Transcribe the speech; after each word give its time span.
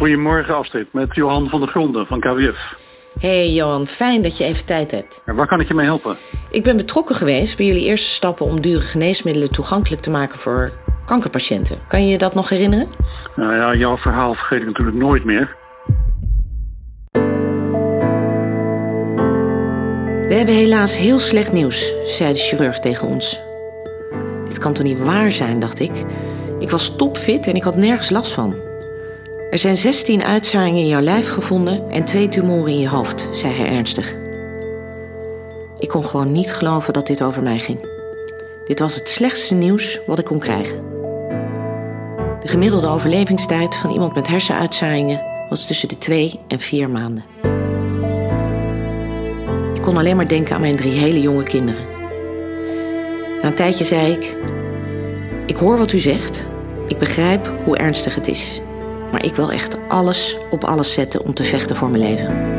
Goedemorgen 0.00 0.54
Astrid, 0.54 0.92
met 0.92 1.14
Johan 1.14 1.48
van 1.48 1.60
der 1.60 1.68
Gronden 1.68 2.06
van 2.06 2.20
KWF. 2.20 2.56
Hey 3.20 3.50
Johan, 3.50 3.86
fijn 3.86 4.22
dat 4.22 4.38
je 4.38 4.44
even 4.44 4.66
tijd 4.66 4.90
hebt. 4.90 5.22
En 5.26 5.34
waar 5.34 5.46
kan 5.46 5.60
ik 5.60 5.68
je 5.68 5.74
mee 5.74 5.86
helpen? 5.86 6.16
Ik 6.50 6.62
ben 6.62 6.76
betrokken 6.76 7.14
geweest 7.14 7.56
bij 7.56 7.66
jullie 7.66 7.84
eerste 7.84 8.08
stappen 8.08 8.46
om 8.46 8.60
dure 8.60 8.80
geneesmiddelen 8.80 9.52
toegankelijk 9.52 10.02
te 10.02 10.10
maken 10.10 10.38
voor 10.38 10.70
kankerpatiënten. 11.04 11.78
Kan 11.88 12.04
je 12.04 12.10
je 12.10 12.18
dat 12.18 12.34
nog 12.34 12.48
herinneren? 12.48 12.88
Nou 13.36 13.54
ja, 13.54 13.74
jouw 13.74 13.96
verhaal 13.96 14.34
vergeet 14.34 14.60
ik 14.60 14.66
natuurlijk 14.66 14.96
nooit 14.96 15.24
meer. 15.24 15.56
We 20.26 20.34
hebben 20.34 20.54
helaas 20.54 20.98
heel 20.98 21.18
slecht 21.18 21.52
nieuws, 21.52 21.94
zei 22.04 22.32
de 22.32 22.38
chirurg 22.38 22.78
tegen 22.78 23.08
ons. 23.08 23.40
Dit 24.44 24.58
kan 24.58 24.72
toch 24.72 24.84
niet 24.84 25.04
waar 25.04 25.30
zijn, 25.30 25.58
dacht 25.58 25.80
ik. 25.80 26.02
Ik 26.58 26.70
was 26.70 26.96
topfit 26.96 27.46
en 27.46 27.54
ik 27.54 27.62
had 27.62 27.76
nergens 27.76 28.10
last 28.10 28.34
van. 28.34 28.69
Er 29.50 29.58
zijn 29.58 29.76
16 29.76 30.24
uitzaaiingen 30.24 30.80
in 30.80 30.88
jouw 30.88 31.00
lijf 31.00 31.28
gevonden 31.28 31.90
en 31.90 32.04
twee 32.04 32.28
tumoren 32.28 32.72
in 32.72 32.78
je 32.78 32.88
hoofd, 32.88 33.28
zei 33.30 33.54
hij 33.54 33.68
ernstig. 33.68 34.14
Ik 35.78 35.88
kon 35.88 36.04
gewoon 36.04 36.32
niet 36.32 36.52
geloven 36.52 36.92
dat 36.92 37.06
dit 37.06 37.22
over 37.22 37.42
mij 37.42 37.58
ging. 37.58 37.88
Dit 38.64 38.78
was 38.78 38.94
het 38.94 39.08
slechtste 39.08 39.54
nieuws 39.54 40.00
wat 40.06 40.18
ik 40.18 40.24
kon 40.24 40.38
krijgen. 40.38 40.82
De 42.40 42.48
gemiddelde 42.48 42.88
overlevingstijd 42.88 43.74
van 43.74 43.90
iemand 43.90 44.14
met 44.14 44.28
hersenuitzaaiingen 44.28 45.22
was 45.48 45.66
tussen 45.66 45.88
de 45.88 45.98
twee 45.98 46.40
en 46.48 46.60
vier 46.60 46.90
maanden. 46.90 47.24
Ik 49.74 49.82
kon 49.82 49.96
alleen 49.96 50.16
maar 50.16 50.28
denken 50.28 50.54
aan 50.54 50.60
mijn 50.60 50.76
drie 50.76 50.92
hele 50.92 51.20
jonge 51.20 51.44
kinderen. 51.44 51.84
Na 53.42 53.48
een 53.48 53.54
tijdje 53.54 53.84
zei 53.84 54.12
ik: 54.12 54.36
Ik 55.46 55.56
hoor 55.56 55.78
wat 55.78 55.92
u 55.92 55.98
zegt. 55.98 56.48
Ik 56.86 56.98
begrijp 56.98 57.52
hoe 57.64 57.76
ernstig 57.76 58.14
het 58.14 58.28
is. 58.28 58.60
Maar 59.12 59.24
ik 59.24 59.34
wil 59.34 59.52
echt 59.52 59.78
alles 59.88 60.36
op 60.50 60.64
alles 60.64 60.92
zetten 60.92 61.24
om 61.24 61.34
te 61.34 61.44
vechten 61.44 61.76
voor 61.76 61.90
mijn 61.90 62.02
leven. 62.02 62.58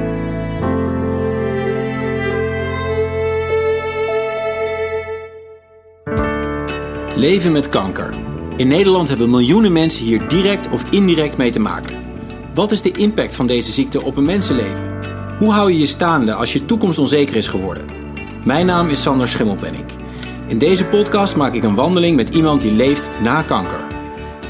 Leven 7.15 7.51
met 7.51 7.69
kanker. 7.69 8.09
In 8.55 8.67
Nederland 8.67 9.07
hebben 9.07 9.29
miljoenen 9.29 9.71
mensen 9.71 10.05
hier 10.05 10.27
direct 10.27 10.69
of 10.69 10.89
indirect 10.89 11.37
mee 11.37 11.51
te 11.51 11.59
maken. 11.59 11.95
Wat 12.53 12.71
is 12.71 12.81
de 12.81 12.91
impact 12.91 13.35
van 13.35 13.47
deze 13.47 13.71
ziekte 13.71 14.01
op 14.03 14.17
een 14.17 14.25
mensenleven? 14.25 14.99
Hoe 15.39 15.51
hou 15.51 15.71
je 15.71 15.79
je 15.79 15.85
staande 15.85 16.33
als 16.33 16.53
je 16.53 16.65
toekomst 16.65 16.99
onzeker 16.99 17.35
is 17.35 17.47
geworden? 17.47 17.85
Mijn 18.45 18.65
naam 18.65 18.87
is 18.87 19.01
Sander 19.01 19.27
Schimmelpenning. 19.27 19.85
In 20.47 20.57
deze 20.57 20.85
podcast 20.85 21.35
maak 21.35 21.53
ik 21.53 21.63
een 21.63 21.75
wandeling 21.75 22.15
met 22.15 22.35
iemand 22.35 22.61
die 22.61 22.71
leeft 22.71 23.09
na 23.23 23.41
kanker. 23.41 23.90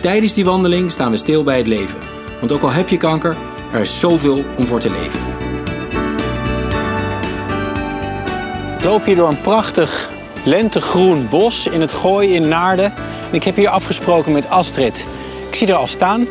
Tijdens 0.02 0.34
die 0.34 0.46
wandeling 0.46 0.92
staan 0.92 1.12
we 1.12 1.18
stil 1.18 1.44
bij 1.44 1.58
het 1.58 1.68
leven. 1.68 2.00
Want 2.40 2.52
ook 2.52 2.62
al 2.62 2.72
heb 2.72 2.90
je 2.90 2.98
kanker, 2.98 3.36
er 3.74 3.80
is 3.80 4.00
zoveel 4.00 4.44
om 4.58 4.68
voor 4.68 4.80
te 4.80 4.90
leven. 4.90 5.20
Ik 8.78 8.84
loop 8.84 9.06
hier 9.06 9.16
door 9.16 9.28
een 9.28 9.42
prachtig 9.42 10.10
lentegroen 10.44 11.28
bos 11.30 11.68
in 11.68 11.82
het 11.82 11.92
Gooi 11.92 12.34
in 12.34 12.48
Naarden. 12.48 12.86
En 13.30 13.34
ik 13.34 13.44
heb 13.44 13.56
hier 13.56 13.70
afgesproken 13.70 14.32
met 14.32 14.50
Astrid. 14.50 15.06
Ik 15.48 15.56
zie 15.56 15.68
haar 15.68 15.78
al 15.78 15.88
staan. 15.88 16.28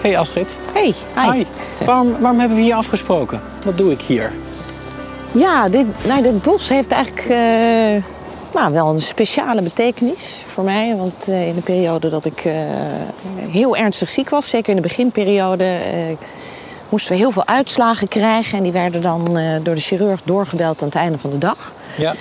Hey 0.00 0.18
Astrid. 0.18 0.56
Hey, 0.72 0.94
hi. 1.14 1.44
Waarom, 1.84 2.16
waarom 2.20 2.38
hebben 2.38 2.56
we 2.56 2.62
hier 2.62 2.74
afgesproken? 2.74 3.40
Wat 3.64 3.76
doe 3.76 3.92
ik 3.92 4.00
hier? 4.00 4.32
Ja, 5.32 5.68
dit, 5.68 5.86
nou, 6.06 6.22
dit 6.22 6.42
bos 6.42 6.68
heeft 6.68 6.90
eigenlijk 6.90 7.26
eh, 7.28 8.15
nou, 8.56 8.72
wel 8.72 8.88
een 8.88 9.00
speciale 9.00 9.62
betekenis 9.62 10.42
voor 10.46 10.64
mij. 10.64 10.96
Want 10.96 11.28
eh, 11.28 11.48
in 11.48 11.54
de 11.54 11.60
periode 11.60 12.08
dat 12.08 12.24
ik 12.24 12.44
eh, 12.44 12.54
heel 13.50 13.76
ernstig 13.76 14.08
ziek 14.08 14.28
was, 14.28 14.48
zeker 14.48 14.70
in 14.70 14.76
de 14.76 14.82
beginperiode, 14.82 15.64
eh, 15.64 16.16
moesten 16.88 17.12
we 17.12 17.18
heel 17.18 17.30
veel 17.30 17.46
uitslagen 17.46 18.08
krijgen. 18.08 18.58
En 18.58 18.62
die 18.62 18.72
werden 18.72 19.00
dan 19.00 19.24
door 19.62 19.74
de 19.74 19.80
chirurg 19.80 20.20
doorgebeld 20.24 20.82
aan 20.82 20.88
het 20.88 20.96
einde 20.96 21.18
van 21.18 21.30
de 21.30 21.38
dag. 21.38 21.72
Ja. 21.96 22.14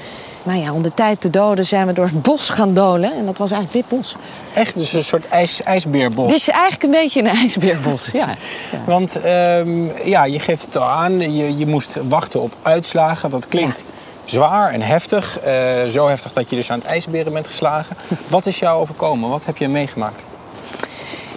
Nou 0.44 0.60
ja, 0.60 0.74
om 0.74 0.82
de 0.82 0.94
tijd 0.94 1.22
te 1.22 1.30
doden 1.30 1.66
zijn 1.66 1.88
we 1.88 1.94
door 1.94 2.06
het 2.06 2.22
bos 2.22 2.50
gaan 2.50 2.74
dolen. 2.74 3.14
En 3.14 3.26
dat 3.26 3.38
was 3.38 3.52
eigenlijk 3.52 3.90
dit 3.90 4.00
bos. 4.00 4.16
Echt 4.54 4.76
dus 4.76 4.94
een 4.94 5.04
soort 5.04 5.28
ijs, 5.28 5.64
ijsbeerbos. 5.64 6.28
Dit 6.28 6.38
is 6.38 6.50
eigenlijk 6.50 6.84
een 6.84 7.02
beetje 7.02 7.20
een 7.20 7.28
ijsbeerbos, 7.28 8.10
ja. 8.14 8.28
ja. 8.72 8.82
Want 8.86 9.22
ehm, 9.22 10.08
ja, 10.08 10.26
je 10.26 10.40
geeft 10.40 10.66
het 10.66 10.78
al 10.78 10.84
aan, 10.84 11.34
je, 11.36 11.58
je 11.58 11.68
moest 11.68 11.98
wachten 12.08 12.42
op 12.42 12.54
uitslagen. 12.62 13.30
Dat 13.30 13.48
klinkt 13.48 13.84
zwaar 14.26 14.72
en 14.72 14.82
heftig. 14.82 15.40
Eh, 15.40 15.86
zo 15.86 16.08
heftig 16.08 16.34
dat 16.34 16.50
je 16.50 16.56
dus 16.56 16.72
aan 16.72 16.80
het 16.80 16.88
ijsberen 16.88 17.34
bent 17.34 17.48
geslagen. 17.48 17.98
Wat 18.28 18.46
is 18.46 18.60
jou 18.60 18.80
overkomen? 18.80 19.30
Wat 19.30 19.46
heb 19.46 19.58
je 19.58 19.68
meegemaakt? 19.68 20.24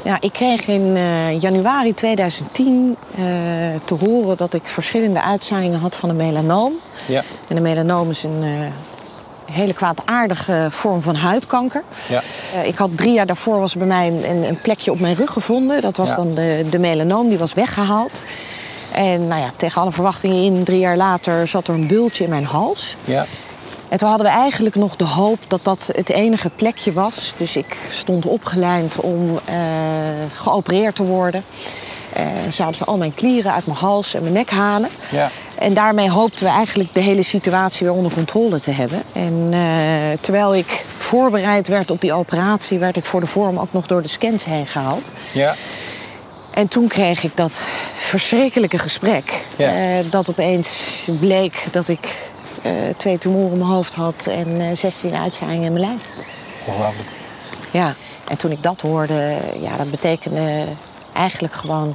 Ja, 0.05 0.17
ik 0.21 0.33
kreeg 0.33 0.67
in 0.67 0.97
eh, 0.97 1.41
januari 1.41 1.95
2010 1.95 2.97
eh, 3.15 3.23
te 3.85 3.95
horen 3.95 4.37
dat 4.37 4.55
ik 4.55 4.67
verschillende 4.67 5.23
uitzaaiingen 5.23 5.79
had 5.81 5.97
van 5.97 6.09
een 6.09 6.17
melanoom. 6.17 6.73
Ja. 7.07 7.23
En 7.49 7.57
een 7.57 7.63
melanoom 7.63 8.11
is 8.11 8.23
een 8.23 8.73
hele 9.53 9.73
kwaadaardige 9.73 10.67
vorm 10.71 11.03
van 11.03 11.15
huidkanker. 11.15 11.83
Ja. 12.09 12.21
Ik 12.65 12.79
had 12.79 12.91
drie 12.97 13.13
jaar 13.13 13.27
daarvoor 13.27 13.61
was 13.61 13.75
bij 13.75 13.87
mij 13.87 14.07
een, 14.07 14.31
een, 14.31 14.49
een 14.49 14.61
plekje 14.61 14.91
op 14.91 15.01
mijn 15.01 15.15
rug 15.15 15.33
gevonden. 15.33 15.81
Dat 15.81 15.97
was 15.97 16.09
Ja. 16.09 16.15
dan 16.17 16.35
de, 16.35 16.67
de 16.71 16.79
melanoom, 16.79 17.29
die 17.29 17.39
was 17.39 17.55
weggehaald. 17.55 18.23
En 18.93 19.29
nou 19.29 19.41
ja, 19.41 19.51
tegen 19.57 19.81
alle 19.81 19.93
verwachtingen 19.93 20.45
in, 20.45 20.65
drie 20.65 20.79
jaar 20.79 20.97
later 20.97 21.49
zat 21.49 21.69
er 21.69 21.75
een 21.75 21.87
bultje 21.87 22.25
in 22.25 22.31
mijn 22.31 22.45
hals. 22.45 22.97
Ja. 23.05 23.27
En 23.89 23.99
toen 23.99 24.09
hadden 24.09 24.27
we 24.27 24.33
eigenlijk 24.33 24.75
nog 24.75 24.97
de 24.97 25.05
hoop 25.05 25.39
dat 25.49 25.65
dat 25.65 25.91
het 25.93 26.09
enige 26.09 26.51
plekje 26.51 26.93
was. 26.93 27.35
Dus 27.37 27.57
ik 27.57 27.77
stond 27.91 28.27
opgelijnd 28.27 29.01
om 29.01 29.39
eh, 29.45 29.57
geopereerd 30.35 30.95
te 30.95 31.03
worden. 31.03 31.45
Eh 32.13 32.25
zouden 32.51 32.77
ze 32.77 32.85
al 32.85 32.97
mijn 32.97 33.15
klieren 33.15 33.53
uit 33.53 33.67
mijn 33.67 33.79
hals 33.79 34.15
en 34.15 34.23
mijn 34.23 34.33
nek 34.33 34.51
halen. 34.51 34.89
Ja. 35.11 35.29
En 35.55 35.75
daarmee 35.75 36.11
hoopten 36.11 36.45
we 36.45 36.51
eigenlijk 36.51 36.95
de 36.95 37.01
hele 37.01 37.23
situatie 37.23 37.87
weer 37.87 37.97
onder 37.97 38.13
controle 38.13 38.61
te 38.61 38.71
hebben. 38.71 39.03
En 39.13 39.49
eh, 39.53 39.61
terwijl 40.21 40.55
ik 40.55 40.85
voorbereid 40.97 41.69
werd 41.69 41.91
op 41.91 42.01
die 42.01 42.13
operatie, 42.13 42.79
werd 42.79 42.97
ik 42.97 43.05
voor 43.05 43.21
de 43.21 43.27
vorm 43.27 43.59
ook 43.59 43.73
nog 43.73 43.87
door 43.87 44.03
de 44.03 44.09
scans 44.09 44.45
heen 44.45 44.67
gehaald. 44.67 45.11
Ja. 45.33 45.55
En 46.59 46.69
toen 46.69 46.89
kreeg 46.89 47.23
ik 47.25 47.37
dat 47.37 47.53
verschrikkelijke 47.97 48.79
gesprek. 48.79 49.45
Ja. 49.57 49.99
eh, 49.99 50.05
dat 50.11 50.31
opeens 50.31 51.03
bleek 51.21 51.67
dat 51.71 51.89
ik 51.89 52.31
eh, 52.63 52.73
twee 52.97 53.19
tumoren 53.19 53.53
in 53.53 53.59
mijn 53.59 53.71
hoofd 53.71 53.95
had 53.95 54.27
en 54.31 54.61
eh 54.61 54.77
16 54.77 55.15
uitzaaiingen 55.15 55.67
in 55.67 55.73
mijn 55.73 55.85
lijf. 55.85 56.03
Ongelooflijk. 56.65 57.09
Ja, 57.71 57.95
en 58.29 58.37
toen 58.37 58.51
ik 58.51 58.63
dat 58.63 58.81
hoorde, 58.81 59.37
ja, 59.61 59.77
dat 59.77 59.91
betekende 59.91 60.67
eigenlijk 61.13 61.55
gewoon 61.55 61.95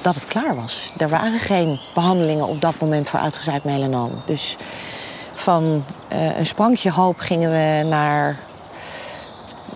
dat 0.00 0.14
het 0.14 0.26
klaar 0.26 0.54
was. 0.54 0.92
Er 0.96 1.08
waren 1.08 1.38
geen 1.38 1.80
behandelingen 1.94 2.46
op 2.46 2.60
dat 2.60 2.80
moment 2.80 3.08
voor 3.08 3.20
uitgezaaid 3.20 3.64
melanoom. 3.64 4.22
Dus 4.26 4.56
van 5.32 5.84
eh, 6.08 6.38
een 6.38 6.46
sprankje 6.46 6.90
hoop 6.90 7.18
gingen 7.18 7.50
we 7.50 7.88
naar, 7.88 8.38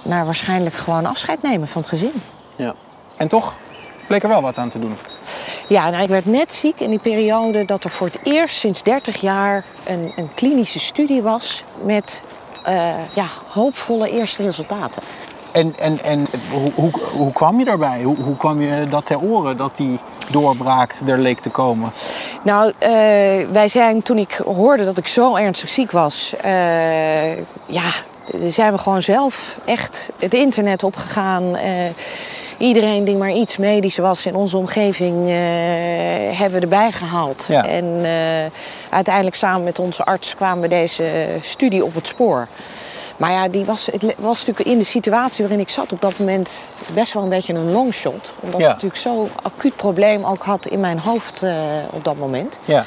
naar 0.03 0.25
waarschijnlijk 0.25 0.75
gewoon 0.75 1.07
afscheid 1.07 1.43
nemen 1.43 1.69
van 1.69 1.81
het 1.81 1.91
gezin. 1.91 2.23
Ja. 2.57 2.75
En 3.17 3.29
toch 3.29 3.55
bleek 4.07 4.23
er 4.23 4.29
wel 4.29 4.43
wat 4.43 4.59
aan 4.59 4.69
te 4.69 4.79
doen. 4.79 4.97
Ja, 5.67 5.91
nou, 5.91 6.03
ik 6.03 6.09
werd 6.09 6.27
net 6.27 6.53
ziek 6.53 6.81
in 6.81 6.91
die 6.91 6.99
periode 6.99 7.65
dat 7.65 7.85
er 7.85 7.91
voor 7.91 8.07
het 8.07 8.19
eerst 8.23 8.57
sinds 8.57 8.83
30 8.83 9.21
jaar 9.21 9.65
een, 9.85 10.13
een 10.17 10.35
klinische 10.35 10.81
studie 10.81 11.23
was 11.23 11.65
met 11.83 12.25
eh, 12.63 13.15
ja, 13.15 13.27
hoopvolle 13.53 14.11
eerste 14.11 14.43
resultaten. 14.43 15.03
En, 15.53 15.75
en, 15.79 16.03
en 16.03 16.27
hoe, 16.51 16.73
hoe, 16.75 16.91
hoe 17.13 17.33
kwam 17.33 17.59
je 17.59 17.65
daarbij? 17.65 18.03
Hoe, 18.03 18.17
hoe 18.17 18.37
kwam 18.37 18.61
je 18.61 18.89
dat 18.89 19.07
ter 19.07 19.21
oren 19.21 19.57
dat 19.57 19.77
die 19.77 19.99
doorbraak 20.31 20.95
er 21.07 21.19
leek 21.19 21.39
te 21.39 21.51
komen? 21.51 21.93
Nou, 22.43 22.73
eh, 22.79 22.91
wij 23.53 23.69
zijn 23.69 24.03
toen 24.03 24.19
ik 24.19 24.33
hoorde 24.45 24.85
dat 24.85 24.99
ik 24.99 25.07
zo 25.07 25.35
ernstig 25.37 25.69
ziek 25.69 25.91
was, 25.91 26.35
eh, 26.41 27.37
ja, 27.67 27.91
zijn 28.37 28.73
we 28.73 28.79
gewoon 28.79 29.03
zelf 29.03 29.59
echt 29.65 30.11
het 30.19 30.35
internet 30.35 30.83
opgegaan. 30.83 31.57
Eh, 31.57 31.73
iedereen 32.59 33.05
die 33.05 33.17
maar 33.17 33.33
iets 33.33 33.57
medisch 33.57 33.97
was 33.97 34.27
in 34.27 34.35
onze 34.35 34.57
omgeving, 34.57 35.29
eh, 35.29 35.35
hebben 36.39 36.53
we 36.59 36.61
erbij 36.61 36.93
gehaald. 36.93 37.45
Ja. 37.49 37.67
En 37.67 38.01
eh, 38.03 38.51
uiteindelijk 38.91 39.37
samen 39.37 39.65
met 39.65 39.79
onze 39.79 40.05
arts 40.05 40.35
kwamen 40.35 40.63
we 40.63 40.69
deze 40.69 41.05
studie 41.41 41.85
op 41.85 41.95
het 41.95 42.07
spoor. 42.07 42.49
Maar 43.17 43.31
ja, 43.31 43.49
die 43.49 43.65
was, 43.65 43.87
het 43.87 44.15
was 44.19 44.39
natuurlijk 44.39 44.69
in 44.69 44.79
de 44.79 44.85
situatie 44.85 45.45
waarin 45.45 45.61
ik 45.65 45.69
zat 45.71 45.93
op 45.93 46.01
dat 46.01 46.19
moment 46.19 46.65
best 46.93 47.13
wel 47.13 47.23
een 47.23 47.29
beetje 47.29 47.53
een 47.53 47.73
longshot. 47.73 48.33
Omdat 48.41 48.61
Ja. 48.61 48.67
ik 48.67 48.73
natuurlijk 48.73 49.01
zo'n 49.01 49.31
acuut 49.43 49.77
probleem 49.77 50.25
ook 50.25 50.43
had 50.43 50.67
in 50.67 50.81
mijn 50.81 50.99
hoofd 50.99 51.45
op 51.91 52.05
dat 52.05 52.17
moment. 52.17 52.61
Ja. 52.65 52.85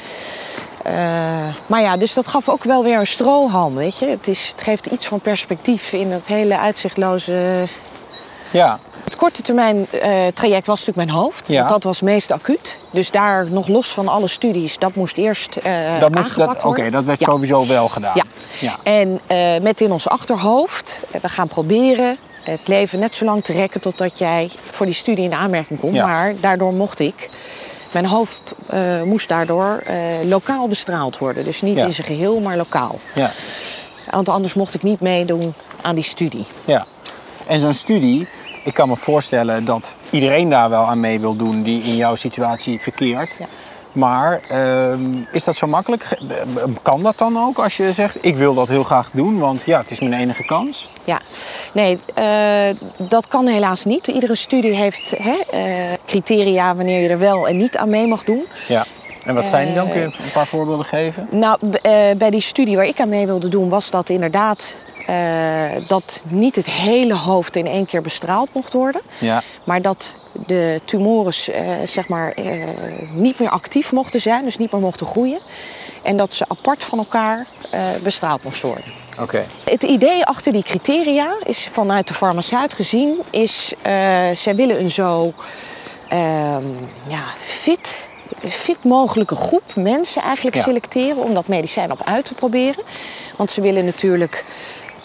Eh, 0.88 1.54
maar 1.66 1.80
ja, 1.80 1.96
dus 1.96 2.14
dat 2.14 2.26
gaf 2.28 2.48
ook 2.48 2.64
wel 2.64 2.82
weer 2.82 2.98
een 2.98 3.06
strohalm, 3.06 3.74
weet 3.74 3.98
je. 3.98 4.06
Het, 4.06 4.28
is, 4.28 4.48
het 4.48 4.62
geeft 4.62 4.86
iets 4.86 5.06
van 5.06 5.20
perspectief 5.20 5.92
in 5.92 6.10
dat 6.10 6.26
hele 6.26 6.58
uitzichtloze... 6.58 7.66
Ja. 8.50 8.78
Het 9.04 9.16
korte 9.16 9.42
termijn 9.42 9.86
eh, 9.90 10.26
traject 10.34 10.66
was 10.66 10.78
natuurlijk 10.84 11.10
mijn 11.10 11.18
hoofd. 11.20 11.48
Ja. 11.48 11.56
Want 11.56 11.68
dat 11.68 11.82
was 11.82 12.00
meest 12.00 12.30
acuut. 12.30 12.78
Dus 12.90 13.10
daar 13.10 13.46
nog 13.50 13.68
los 13.68 13.88
van 13.88 14.08
alle 14.08 14.26
studies, 14.26 14.78
dat 14.78 14.94
moest 14.94 15.16
eerst 15.16 15.56
eh 15.56 16.00
Dat 16.00 16.14
moest, 16.14 16.36
dat, 16.36 16.64
Oké, 16.64 16.90
dat 16.90 17.04
werd 17.04 17.20
Ja. 17.20 17.26
sowieso 17.26 17.66
wel 17.66 17.88
gedaan. 17.88 18.12
Ja. 18.14 18.24
Ja. 18.60 18.76
En 18.82 19.20
met 19.62 19.80
in 19.80 19.92
ons 19.92 20.08
achterhoofd, 20.08 21.00
we 21.22 21.28
gaan 21.28 21.48
proberen 21.48 22.16
het 22.42 22.68
leven 22.68 22.98
net 22.98 23.14
zo 23.14 23.24
lang 23.24 23.44
te 23.44 23.52
rekken 23.52 23.80
totdat 23.80 24.18
jij 24.18 24.50
voor 24.70 24.86
die 24.86 24.94
studie 24.94 25.24
in 25.24 25.34
aanmerking 25.34 25.80
komt. 25.80 25.94
Maar 25.94 26.34
daardoor 26.40 26.72
mocht 26.72 27.00
ik, 27.00 27.28
mijn 27.92 28.06
hoofd 28.06 28.40
eh, 28.66 29.02
moest 29.02 29.28
daardoor 29.28 29.82
eh, 29.86 29.94
lokaal 30.24 30.68
bestraald 30.68 31.18
worden. 31.18 31.44
Dus 31.44 31.62
niet 31.62 31.76
Ja. 31.76 31.84
in 31.84 31.92
zijn 31.92 32.06
geheel, 32.06 32.40
maar 32.40 32.56
lokaal. 32.56 32.98
Ja. 33.14 33.30
Want 34.10 34.28
anders 34.28 34.54
mocht 34.54 34.74
ik 34.74 34.82
niet 34.82 35.00
meedoen 35.00 35.54
aan 35.82 35.94
die 35.94 36.04
studie. 36.04 36.46
Ja. 36.64 36.86
En 37.46 37.58
zo'n 37.60 37.72
studie, 37.72 38.28
ik 38.64 38.74
kan 38.74 38.88
me 38.88 38.96
voorstellen 38.96 39.64
dat 39.64 39.96
iedereen 40.10 40.48
daar 40.50 40.70
wel 40.70 40.84
aan 40.84 41.00
mee 41.00 41.20
wil 41.20 41.36
doen 41.36 41.62
die 41.62 41.82
in 41.82 41.96
jouw 41.96 42.14
situatie 42.14 42.80
verkeert. 42.80 43.36
Ja. 43.38 43.46
Maar 43.92 44.40
ehm, 44.48 45.00
is 45.32 45.44
dat 45.44 45.56
zo 45.56 45.66
makkelijk? 45.66 46.02
Eh, 46.02 46.64
Kan 46.82 47.02
dat 47.02 47.18
dan 47.18 47.38
ook 47.38 47.58
als 47.58 47.76
je 47.76 47.92
zegt, 47.92 48.24
ik 48.24 48.36
wil 48.36 48.54
dat 48.54 48.68
heel 48.68 48.84
graag 48.84 49.10
doen, 49.10 49.38
want 49.38 49.64
ja, 49.64 49.78
het 49.80 49.90
is 49.90 50.00
mijn 50.00 50.12
enige 50.12 50.44
kans? 50.44 50.88
Ja, 51.04 51.20
nee, 51.72 51.98
eh, 52.14 52.26
dat 52.96 53.28
kan 53.28 53.46
helaas 53.46 53.84
niet. 53.84 54.06
Iedere 54.06 54.34
studie 54.34 54.74
heeft 54.74 55.14
hè, 55.18 55.40
eh, 55.50 55.92
criteria 56.06 56.74
wanneer 56.74 57.00
je 57.02 57.08
er 57.08 57.18
wel 57.18 57.48
en 57.48 57.56
niet 57.56 57.76
aan 57.76 57.90
mee 57.90 58.06
mag 58.06 58.24
doen. 58.24 58.44
Ja. 58.68 58.84
En 59.24 59.34
wat 59.34 59.46
zijn 59.46 59.66
die 59.66 59.74
dan? 59.74 59.88
Kun 59.88 59.98
je 60.00 60.04
een 60.04 60.32
paar 60.32 60.46
voorbeelden 60.46 60.86
geven? 60.86 61.28
Nou, 61.30 61.58
bij 62.16 62.30
die 62.30 62.40
studie 62.40 62.76
waar 62.76 62.86
ik 62.86 63.00
aan 63.00 63.08
mee 63.08 63.26
wilde 63.26 63.48
doen, 63.48 63.68
was 63.68 63.90
dat 63.90 64.08
inderdaad 64.08 64.76
dat 65.86 66.24
niet 66.28 66.56
het 66.56 66.66
hele 66.66 67.14
hoofd 67.14 67.56
in 67.56 67.66
één 67.66 67.86
keer 67.86 68.02
bestraald 68.02 68.48
mocht 68.52 68.72
worden. 68.72 69.00
Ja. 69.18 69.42
Maar 69.64 69.82
dat 69.82 70.14
de 70.32 70.80
tumoren 70.84 71.32
eh, 71.54 71.86
zeg 71.86 72.08
maar, 72.08 72.32
eh, 72.32 72.54
niet 73.12 73.38
meer 73.38 73.48
actief 73.48 73.92
mochten 73.92 74.20
zijn, 74.20 74.44
dus 74.44 74.56
niet 74.56 74.72
meer 74.72 74.80
mochten 74.80 75.06
groeien. 75.06 75.40
En 76.02 76.16
dat 76.16 76.32
ze 76.34 76.44
apart 76.48 76.84
van 76.84 76.98
elkaar 76.98 77.46
eh, 77.70 77.80
bestraald 78.02 78.44
moesten 78.44 78.68
worden. 78.68 78.84
Oké. 79.20 79.46
Het 79.64 79.82
idee 79.82 80.24
achter 80.24 80.52
die 80.52 80.62
criteria 80.62 81.36
is 81.44 81.68
vanuit 81.72 82.08
de 82.08 82.14
farmaceut 82.14 82.74
gezien, 82.74 83.18
is 83.30 83.72
zij 84.34 84.54
willen 84.54 84.80
een 84.80 84.90
zo 84.90 85.32
ehm, 86.08 86.64
ja, 87.06 87.22
fit, 87.38 88.10
fit 88.44 88.84
mogelijke 88.84 89.34
groep 89.34 89.74
mensen 89.74 90.22
eigenlijk 90.22 90.56
Ja. 90.56 90.62
selecteren 90.62 91.22
om 91.22 91.34
dat 91.34 91.46
medicijn 91.48 91.92
op 91.92 92.02
uit 92.04 92.24
te 92.24 92.34
proberen. 92.34 92.84
Want 93.36 93.50
ze 93.50 93.60
willen 93.60 93.84
natuurlijk 93.84 94.44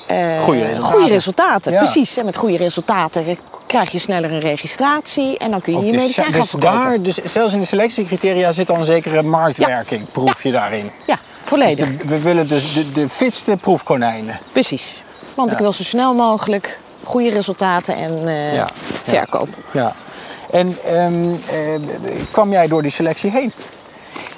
eh, 0.06 0.42
Goede 0.44 0.60
resultaten. 0.60 0.84
goede 0.84 1.08
resultaten. 1.08 1.72
Ja. 1.72 1.78
Precies, 1.78 2.18
en 2.18 2.26
met 2.26 2.36
goede 2.38 2.58
resultaten 2.58 3.38
krijg 3.68 3.92
je 3.92 3.98
sneller 4.00 4.32
een 4.32 4.40
registratie 4.40 5.38
en 5.38 5.52
dan 5.52 5.62
kun 5.62 5.74
je 5.74 5.78
Ook 5.80 5.86
je 5.86 5.92
dus- 5.92 6.02
medicijn 6.02 6.32
gaan 6.32 6.42
dus 6.42 6.50
verkopen. 6.50 6.78
daar, 6.80 7.02
dus 7.02 7.16
zelfs 7.16 7.54
in 7.54 7.60
de 7.60 7.66
selectiecriteria 7.66 8.52
zit 8.52 8.70
al 8.70 8.76
een 8.76 8.86
zekere 8.86 9.22
marktwerking, 9.24 10.06
proef 10.12 10.44
je 10.44 10.52
daarin. 10.52 10.92
Ja, 11.06 11.16
Dus 11.16 11.24
volledig. 11.44 11.98
de- 11.98 12.06
we 12.06 12.20
willen 12.20 12.48
dus 12.48 12.74
de, 12.74 12.92
de 12.92 13.10
fitste 13.10 13.58
proefkonijnen. 13.58 14.40
Precies. 14.52 15.04
Want 15.36 15.52
Ja. 15.52 15.58
ik 15.58 15.62
wil 15.64 15.74
zo 15.74 15.84
snel 15.84 16.14
mogelijk 16.14 16.80
goede 17.04 17.30
resultaten 17.30 17.96
en 17.96 18.28
Ja. 18.54 18.70
verkoop. 19.04 19.48
Ja. 19.72 19.96
En 20.52 20.78
ehm, 20.86 21.34
eh, 21.50 21.82
kwam 22.32 22.52
jij 22.52 22.68
door 22.68 22.82
die 22.82 22.92
selectie 22.92 23.32
heen? 23.32 23.54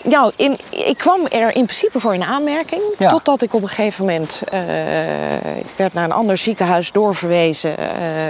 Nou, 0.10 0.32
in, 0.36 0.58
ik 0.70 0.98
kwam 0.98 1.26
er 1.26 1.56
in 1.56 1.64
principe 1.66 2.00
voor 2.00 2.14
in 2.14 2.24
aanmerking. 2.24 2.82
Ja. 2.98 3.10
Totdat 3.10 3.42
ik 3.42 3.54
op 3.54 3.62
een 3.62 3.68
gegeven 3.68 4.06
moment... 4.06 4.42
eh, 4.52 5.36
ik 5.58 5.66
werd 5.76 5.94
naar 5.94 6.04
een 6.04 6.12
ander 6.12 6.38
ziekenhuis 6.38 6.92
doorverwezen 6.92 7.78
eh, 7.78 7.86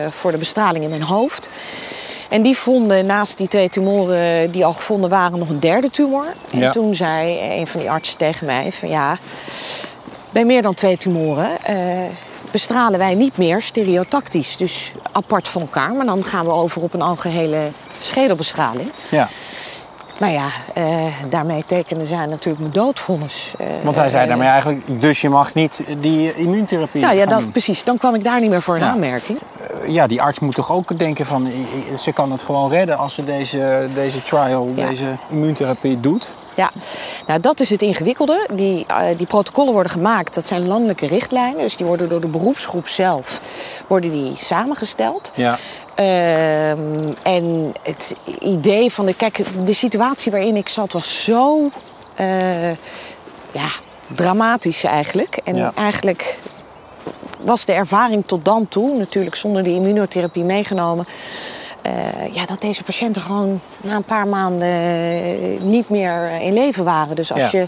voor 0.09 0.31
de 0.31 0.37
bestraling 0.37 0.83
in 0.83 0.89
mijn 0.89 1.03
hoofd. 1.03 1.49
En 2.29 2.41
die 2.41 2.57
vonden 2.57 3.05
naast 3.05 3.37
die 3.37 3.47
twee 3.47 3.69
tumoren 3.69 4.51
die 4.51 4.65
al 4.65 4.73
gevonden 4.73 5.09
waren 5.09 5.39
nog 5.39 5.49
een 5.49 5.59
derde 5.59 5.89
tumor. 5.89 6.25
En 6.51 6.59
Ja. 6.59 6.71
toen 6.71 6.95
zei 6.95 7.39
een 7.59 7.67
van 7.67 7.79
die 7.79 7.89
artsen 7.91 8.17
tegen 8.17 8.45
mij 8.45 8.71
van 8.71 8.89
ja, 8.89 9.17
bij 10.29 10.45
meer 10.45 10.61
dan 10.61 10.73
twee 10.73 10.97
tumoren 10.97 11.49
eh, 11.63 11.75
bestralen 12.51 12.99
wij 12.99 13.13
niet 13.13 13.37
meer 13.37 13.61
stereotactisch. 13.61 14.57
Dus 14.57 14.91
apart 15.11 15.47
van 15.47 15.61
elkaar, 15.61 15.93
maar 15.93 16.05
dan 16.05 16.23
gaan 16.23 16.45
we 16.45 16.51
over 16.51 16.81
op 16.81 16.93
een 16.93 17.01
algehele 17.01 17.59
schedelbestraling. 17.99 18.91
Ja. 19.09 19.27
Nou 20.19 20.33
ja, 20.33 20.47
eh, 20.73 21.05
daarmee 21.29 21.63
tekende 21.65 22.05
zij 22.05 22.25
natuurlijk 22.25 22.59
mijn 22.59 22.71
doodvonnis. 22.71 23.53
Eh, 23.57 23.67
Want 23.83 23.95
hij 23.95 24.09
zei 24.09 24.23
eh, 24.23 24.29
daarmee 24.29 24.47
eigenlijk, 24.47 25.01
dus 25.01 25.21
je 25.21 25.29
mag 25.29 25.53
niet 25.53 25.83
die 25.99 26.33
immuuntherapie 26.33 27.01
Nou 27.01 27.15
ja, 27.15 27.25
doen. 27.25 27.51
precies. 27.51 27.83
Dan 27.83 27.97
kwam 27.97 28.15
ik 28.15 28.23
daar 28.23 28.39
niet 28.41 28.49
meer 28.49 28.61
voor 28.61 28.75
in 28.75 28.81
Ja. 28.81 28.89
aanmerking. 28.89 29.37
Ja, 29.87 30.07
die 30.07 30.21
arts 30.21 30.39
moet 30.39 30.55
toch 30.55 30.71
ook 30.71 30.99
denken 30.99 31.25
van, 31.25 31.51
ze 31.97 32.11
kan 32.11 32.31
het 32.31 32.41
gewoon 32.41 32.69
redden 32.69 32.97
als 32.97 33.13
ze 33.13 33.23
deze, 33.23 33.87
deze 33.93 34.23
trial, 34.23 34.69
Ja. 34.75 34.87
deze 34.87 35.05
immuuntherapie 35.29 35.99
doet. 35.99 36.29
Ja, 36.55 36.71
nou 37.27 37.39
dat 37.39 37.59
is 37.59 37.69
het 37.69 37.81
ingewikkelde. 37.81 38.47
Die, 38.53 38.85
eh, 38.87 39.17
die 39.17 39.27
protocollen 39.27 39.73
worden 39.73 39.91
gemaakt, 39.91 40.33
dat 40.33 40.45
zijn 40.45 40.67
landelijke 40.67 41.05
richtlijnen. 41.07 41.61
Dus 41.61 41.77
die 41.77 41.85
worden 41.85 42.09
door 42.09 42.21
de 42.21 42.27
beroepsgroep 42.27 42.87
zelf 42.87 43.41
worden 43.87 44.11
die 44.11 44.33
samengesteld. 44.37 45.31
Ja. 45.35 45.57
Ehm, 45.95 47.13
en 47.23 47.73
het 47.83 48.15
idee 48.39 48.91
van 48.91 49.05
de. 49.05 49.13
Kijk, 49.13 49.43
de 49.65 49.73
situatie 49.73 50.31
waarin 50.31 50.55
ik 50.55 50.69
zat 50.69 50.93
was 50.93 51.23
zo. 51.23 51.69
eh, 52.15 52.69
ja, 53.51 53.67
dramatisch 54.07 54.83
eigenlijk. 54.83 55.39
En 55.43 55.55
Ja. 55.55 55.71
eigenlijk 55.75 56.39
was 57.39 57.65
de 57.65 57.73
ervaring 57.73 58.23
tot 58.25 58.45
dan 58.45 58.67
toe, 58.67 58.97
natuurlijk 58.97 59.35
zonder 59.35 59.63
die 59.63 59.75
immunotherapie 59.75 60.43
meegenomen. 60.43 61.05
Eh, 61.85 62.33
ja, 62.33 62.45
dat 62.45 62.61
deze 62.61 62.83
patiënten 62.83 63.21
gewoon 63.21 63.59
na 63.81 63.95
een 63.95 64.03
paar 64.03 64.27
maanden 64.27 64.67
eh, 64.67 65.61
niet 65.61 65.89
meer 65.89 66.29
in 66.41 66.53
leven 66.53 66.83
waren. 66.83 67.15
Dus 67.15 67.31
als 67.31 67.51
Ja. 67.51 67.59
je 67.59 67.67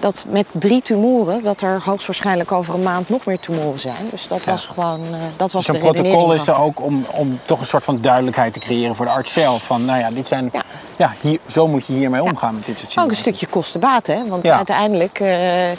dat 0.00 0.24
met 0.28 0.46
drie 0.52 0.82
tumoren, 0.82 1.42
dat 1.42 1.60
er 1.60 1.80
hoogstwaarschijnlijk 1.84 2.52
over 2.52 2.74
een 2.74 2.82
maand 2.82 3.08
nog 3.08 3.24
meer 3.24 3.40
tumoren 3.40 3.78
zijn. 3.78 4.08
Dus 4.10 4.28
dat 4.28 4.44
was 4.44 4.66
gewoon, 4.66 5.00
eh, 5.12 5.20
dat 5.36 5.52
was 5.52 5.66
de 5.66 5.72
redenering 5.72 6.06
protocol 6.06 6.32
is 6.32 6.46
er 6.46 6.58
ook 6.58 6.80
om, 6.80 7.04
om 7.10 7.40
toch 7.44 7.60
een 7.60 7.66
soort 7.66 7.84
van 7.84 8.00
duidelijkheid 8.00 8.52
te 8.52 8.58
creëren 8.58 8.96
voor 8.96 9.04
de 9.04 9.10
arts 9.10 9.32
zelf. 9.32 9.62
Van, 9.62 9.84
nou 9.84 9.98
ja, 9.98 10.10
dit 10.10 10.28
zijn, 10.28 10.50
ja. 10.52 10.62
Ja. 10.96 11.12
hier, 11.20 11.38
zo 11.46 11.68
moet 11.68 11.86
je 11.86 11.92
hiermee 11.92 12.22
omgaan 12.22 12.54
met 12.54 12.66
dit 12.66 12.78
soort 12.78 12.98
Ook 12.98 13.10
een 13.10 13.16
stukje 13.16 13.46
kostenbaat, 13.46 14.06
hè? 14.06 14.26
Want 14.28 14.48
uiteindelijk, 14.48 15.20
eh, 15.20 15.70
eh, 15.70 15.78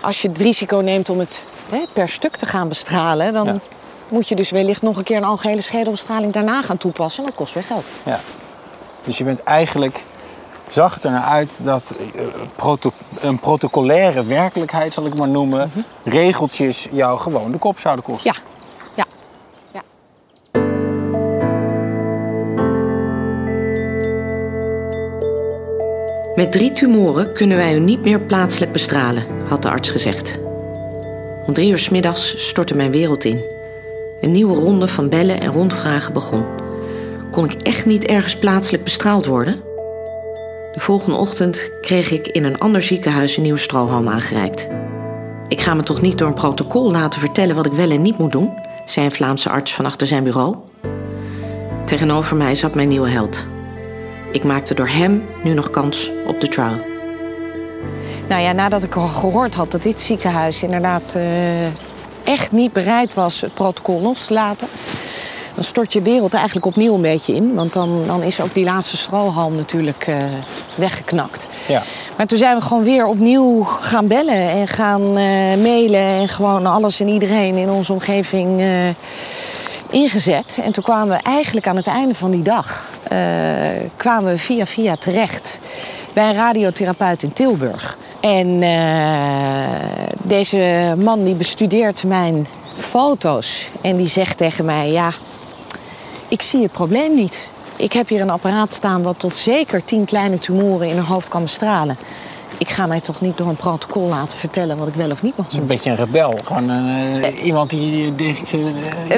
als 0.00 0.22
je 0.22 0.28
het 0.28 0.38
risico 0.38 0.76
neemt 0.76 1.10
om 1.10 1.18
het 1.18 1.42
hè, 1.70 1.82
per 1.92 2.08
stuk 2.08 2.36
te 2.36 2.46
gaan 2.46 2.68
bestralen, 2.68 3.32
dan. 3.32 3.60
Moet 4.10 4.28
je 4.28 4.34
dus 4.34 4.50
wellicht 4.50 4.82
nog 4.82 4.96
een 4.96 5.04
keer 5.04 5.16
een 5.16 5.24
algehele 5.24 5.62
schedelbestraling 5.62 6.32
daarna 6.32 6.62
gaan 6.62 6.76
toepassen. 6.78 7.22
En 7.22 7.28
dat 7.28 7.38
kost 7.38 7.54
weer 7.54 7.62
geld. 7.62 7.86
Ja. 8.04 8.20
Dus 9.04 9.18
je 9.18 9.24
bent 9.24 9.42
eigenlijk, 9.42 10.04
zag 10.70 10.94
het 10.94 11.04
er 11.04 11.10
naar 11.10 11.22
uit 11.22 11.58
dat 11.62 11.94
eh, 12.14 12.22
proto- 12.56 12.92
een 13.20 13.38
protocolaire 13.38 14.24
werkelijkheid, 14.24 14.92
zal 14.92 15.06
ik 15.06 15.18
maar 15.18 15.28
noemen, 15.28 15.72
regeltjes 16.04 16.88
jou 16.90 17.18
gewoon 17.18 17.52
de 17.52 17.58
kop 17.58 17.78
zouden 17.78 18.04
kosten. 18.04 18.32
Ja, 18.34 18.40
ja, 18.94 19.04
ja. 19.72 19.82
Met 26.34 26.52
drie 26.52 26.70
tumoren 26.70 27.32
kunnen 27.32 27.56
wij 27.56 27.74
u 27.74 27.78
niet 27.78 28.02
meer 28.02 28.20
plaatselijk 28.20 28.72
bestralen, 28.72 29.24
had 29.48 29.62
de 29.62 29.70
arts 29.70 29.90
gezegd. 29.90 30.38
Om 31.46 31.54
drie 31.54 31.70
uur 31.70 31.78
's 31.78 31.88
middags 31.88 32.48
stortte 32.48 32.74
mijn 32.74 32.90
wereld 32.90 33.24
in. 33.24 33.56
Een 34.20 34.32
nieuwe 34.32 34.54
ronde 34.54 34.88
van 34.88 35.08
bellen 35.08 35.40
en 35.40 35.52
rondvragen 35.52 36.12
begon. 36.12 36.44
Kon 37.30 37.44
ik 37.44 37.62
echt 37.62 37.86
niet 37.86 38.06
ergens 38.06 38.36
plaatselijk 38.36 38.84
bestraald 38.84 39.26
worden? 39.26 39.62
De 40.72 40.80
volgende 40.80 41.16
ochtend 41.16 41.70
kreeg 41.80 42.10
ik 42.10 42.26
in 42.26 42.44
een 42.44 42.58
ander 42.58 42.82
ziekenhuis 42.82 43.36
een 43.36 43.42
nieuwe 43.42 43.58
strohalm 43.58 44.08
aangereikt. 44.08 44.68
Ik 45.48 45.60
ga 45.60 45.74
me 45.74 45.82
toch 45.82 46.00
niet 46.00 46.18
door 46.18 46.28
een 46.28 46.34
protocol 46.34 46.90
laten 46.90 47.20
vertellen 47.20 47.56
wat 47.56 47.66
ik 47.66 47.72
wel 47.72 47.90
en 47.90 48.02
niet 48.02 48.18
moet 48.18 48.32
doen, 48.32 48.52
zei 48.84 49.06
een 49.06 49.12
Vlaamse 49.12 49.50
arts 49.50 49.74
van 49.74 49.84
achter 49.84 50.06
zijn 50.06 50.24
bureau. 50.24 50.56
Tegenover 51.84 52.36
mij 52.36 52.54
zat 52.54 52.74
mijn 52.74 52.88
nieuwe 52.88 53.08
held. 53.08 53.46
Ik 54.32 54.44
maakte 54.44 54.74
door 54.74 54.88
hem 54.88 55.26
nu 55.44 55.54
nog 55.54 55.70
kans 55.70 56.10
op 56.26 56.40
de 56.40 56.48
trial. 56.48 56.80
Nou 58.28 58.42
ja, 58.42 58.52
nadat 58.52 58.82
ik 58.82 58.94
al 58.94 59.06
gehoord 59.06 59.54
had 59.54 59.70
dat 59.70 59.82
dit 59.82 60.00
ziekenhuis 60.00 60.62
inderdaad 60.62 61.14
eh, 61.14 61.22
echt 62.28 62.52
niet 62.52 62.72
bereid 62.72 63.14
was 63.14 63.40
het 63.40 63.54
protocol 63.54 64.00
los 64.00 64.26
te 64.26 64.32
laten, 64.32 64.68
dan 65.54 65.64
stort 65.64 65.92
je 65.92 66.02
wereld 66.02 66.34
eigenlijk 66.34 66.66
opnieuw 66.66 66.94
een 66.94 67.00
beetje 67.00 67.34
in. 67.34 67.54
Want 67.54 67.72
dan, 67.72 68.02
dan 68.06 68.22
is 68.22 68.40
ook 68.40 68.54
die 68.54 68.64
laatste 68.64 68.96
strohalm 68.96 69.56
natuurlijk 69.56 70.06
eh, 70.06 70.16
weggeknakt. 70.74 71.46
Ja. 71.68 71.82
Maar 72.16 72.26
toen 72.26 72.38
zijn 72.38 72.56
we 72.56 72.62
gewoon 72.62 72.84
weer 72.84 73.06
opnieuw 73.06 73.62
gaan 73.62 74.06
bellen 74.06 74.50
en 74.50 74.68
gaan 74.68 75.02
eh, 75.02 75.62
mailen. 75.62 76.00
En 76.00 76.28
gewoon 76.28 76.66
alles 76.66 77.00
en 77.00 77.08
iedereen 77.08 77.56
in 77.56 77.70
onze 77.70 77.92
omgeving 77.92 78.60
eh, 78.60 78.68
ingezet. 79.90 80.60
En 80.62 80.72
toen 80.72 80.84
kwamen 80.84 81.16
we 81.16 81.22
eigenlijk 81.22 81.66
aan 81.66 81.76
het 81.76 81.86
einde 81.86 82.14
van 82.14 82.30
die 82.30 82.42
dag... 82.42 82.90
kwamen 83.96 84.32
we 84.32 84.38
via 84.38 84.66
via 84.66 84.96
terecht 84.96 85.60
bij 86.12 86.28
een 86.28 86.34
radiotherapeut 86.34 87.22
in 87.22 87.32
Tilburg. 87.32 87.96
En 88.20 88.62
eh, 88.62 90.08
deze 90.22 90.94
man 90.98 91.24
die 91.24 91.34
bestudeert 91.34 92.04
mijn 92.04 92.46
foto's. 92.76 93.70
En 93.80 93.96
die 93.96 94.06
zegt 94.06 94.36
tegen 94.36 94.64
mij, 94.64 94.90
ja, 94.90 95.10
ik 96.28 96.42
zie 96.42 96.62
het 96.62 96.72
probleem 96.72 97.14
niet. 97.14 97.50
Ik 97.76 97.92
heb 97.92 98.08
hier 98.08 98.20
een 98.20 98.30
apparaat 98.30 98.72
staan 98.74 99.02
wat 99.02 99.18
tot 99.18 99.36
zeker 99.36 99.84
tien 99.84 100.04
kleine 100.04 100.38
tumoren 100.38 100.88
in 100.88 100.96
haar 100.96 101.06
hoofd 101.06 101.28
kan 101.28 101.42
bestralen. 101.42 101.96
Ik 102.58 102.70
ga 102.70 102.86
mij 102.86 103.00
toch 103.00 103.20
niet 103.20 103.36
door 103.36 103.46
een 103.48 103.56
protocol 103.56 104.08
laten 104.08 104.38
vertellen 104.38 104.78
wat 104.78 104.88
ik 104.88 104.94
wel 104.94 105.10
of 105.10 105.22
niet 105.22 105.36
mag 105.36 105.44
Het 105.46 105.54
is 105.54 105.60
doen. 105.60 105.60
een 105.68 105.74
beetje 105.74 105.90
een 105.90 105.96
rebel. 105.96 106.38
Gewoon 106.44 106.70
eh, 106.70 107.44
iemand 107.44 107.70
die 107.70 108.14
denkt... 108.14 108.52
eh, 108.52 108.60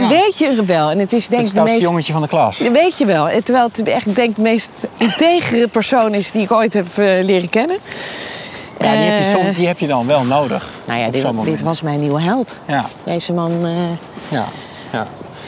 Een 0.00 0.08
beetje 0.08 0.48
een 0.48 0.54
rebel. 0.56 0.90
En 0.90 0.98
het 0.98 1.12
is 1.12 1.28
denk 1.28 1.46
ik 1.46 1.54
de 1.54 1.60
meest... 1.62 1.80
jongetje 1.80 2.12
van 2.12 2.22
de 2.22 2.28
klas. 2.28 2.58
Weet 2.58 2.98
je 2.98 3.04
wel. 3.04 3.28
Terwijl 3.42 3.68
het 3.72 3.82
echt 3.82 4.14
denk 4.14 4.36
de 4.36 4.42
meest 4.42 4.86
integere 4.98 5.68
persoon 5.68 6.14
is 6.14 6.30
die 6.30 6.42
ik 6.42 6.52
ooit 6.52 6.74
heb 6.74 6.86
leren 6.96 7.48
kennen. 7.50 7.78
Ja, 8.80 8.90
die 8.92 9.00
heb, 9.00 9.18
je 9.18 9.24
Eh, 9.24 9.40
soms, 9.40 9.56
die 9.56 9.66
heb 9.66 9.78
je 9.78 9.86
dan 9.86 10.06
wel 10.06 10.24
nodig. 10.24 10.70
Nou 10.84 11.00
ja, 11.00 11.10
dit, 11.10 11.26
dit 11.44 11.62
was 11.62 11.82
mijn 11.82 12.00
nieuwe 12.00 12.20
held. 12.20 12.54
Ja, 12.66 12.86
Deze 13.04 13.32
man... 13.32 13.50
eh, 13.64 13.72
ja, 14.28 14.44
ja. 14.92 15.06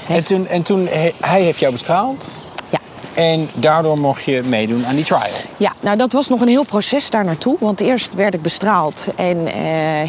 En 0.08 0.24
toen, 0.24 0.46
en 0.46 0.62
toen 0.62 0.88
hij 1.20 1.40
heeft 1.42 1.58
jou 1.58 1.72
bestraald. 1.72 2.30
ja. 2.70 2.78
En 3.14 3.48
daardoor 3.54 3.98
mocht 4.00 4.22
je 4.24 4.42
meedoen 4.44 4.86
aan 4.86 4.94
die 4.94 5.04
trial. 5.04 5.20
Ja, 5.56 5.72
nou 5.80 5.96
dat 5.96 6.12
was 6.12 6.28
nog 6.28 6.40
een 6.40 6.48
heel 6.48 6.64
proces 6.64 7.10
daar 7.10 7.24
naartoe. 7.24 7.56
Want 7.60 7.80
eerst 7.80 8.14
werd 8.14 8.34
ik 8.34 8.42
bestraald 8.42 9.06
en 9.16 9.46
eh, 9.46 9.52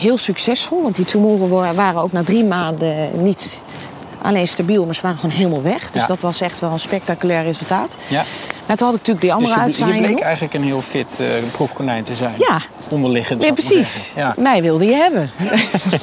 heel 0.01 0.17
succesvol. 0.17 0.81
Want 0.83 0.95
die 0.95 1.05
tumoren 1.05 1.49
wa- 1.49 1.73
waren 1.73 2.01
ook 2.01 2.11
na 2.11 2.23
drie 2.23 2.43
maanden 2.45 3.23
niet 3.23 3.61
alleen 4.23 4.47
stabiel, 4.47 4.85
maar 4.85 4.95
ze 4.95 5.01
waren 5.01 5.17
gewoon 5.17 5.35
helemaal 5.35 5.61
weg. 5.61 5.91
Dus 5.91 6.01
Ja. 6.01 6.07
dat 6.07 6.19
was 6.19 6.41
echt 6.41 6.59
wel 6.59 6.71
een 6.71 6.79
spectaculair 6.79 7.43
resultaat. 7.43 7.95
Ja. 8.07 8.23
Maar 8.65 8.75
toen 8.75 8.87
had 8.87 8.95
ik 8.95 9.07
natuurlijk 9.07 9.21
die 9.21 9.33
andere 9.33 9.65
Dus 9.65 9.77
je, 9.77 9.85
bleek 9.85 10.19
eigenlijk 10.19 10.53
een 10.53 10.63
heel 10.63 10.81
fit 10.81 11.19
eh, 11.19 11.27
proefkonijn 11.51 12.03
te 12.03 12.15
zijn. 12.15 12.33
Ja. 12.37 12.57
Onderliggend. 12.89 13.41
Maar 13.41 13.53
precies. 13.53 14.11
Ja. 14.15 14.33
Mij 14.37 14.61
wilde 14.61 14.85
je 14.85 14.95
hebben. 14.95 15.31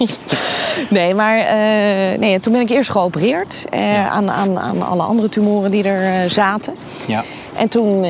nee, 0.99 1.15
maar 1.15 1.39
eh, 1.39 2.19
nee, 2.19 2.41
toen 2.41 2.53
ben 2.53 2.61
ik 2.63 2.71
eerst 2.71 2.91
geopereerd 2.91 3.65
eh, 3.71 4.13
aan, 4.13 4.31
aan, 4.31 4.59
aan 4.59 4.83
alle 4.83 5.03
andere 5.03 5.29
tumoren 5.29 5.71
die 5.71 5.85
er 5.85 6.31
zaten. 6.31 6.75
Ja. 7.07 7.25
En 7.55 7.69
toen 7.69 8.05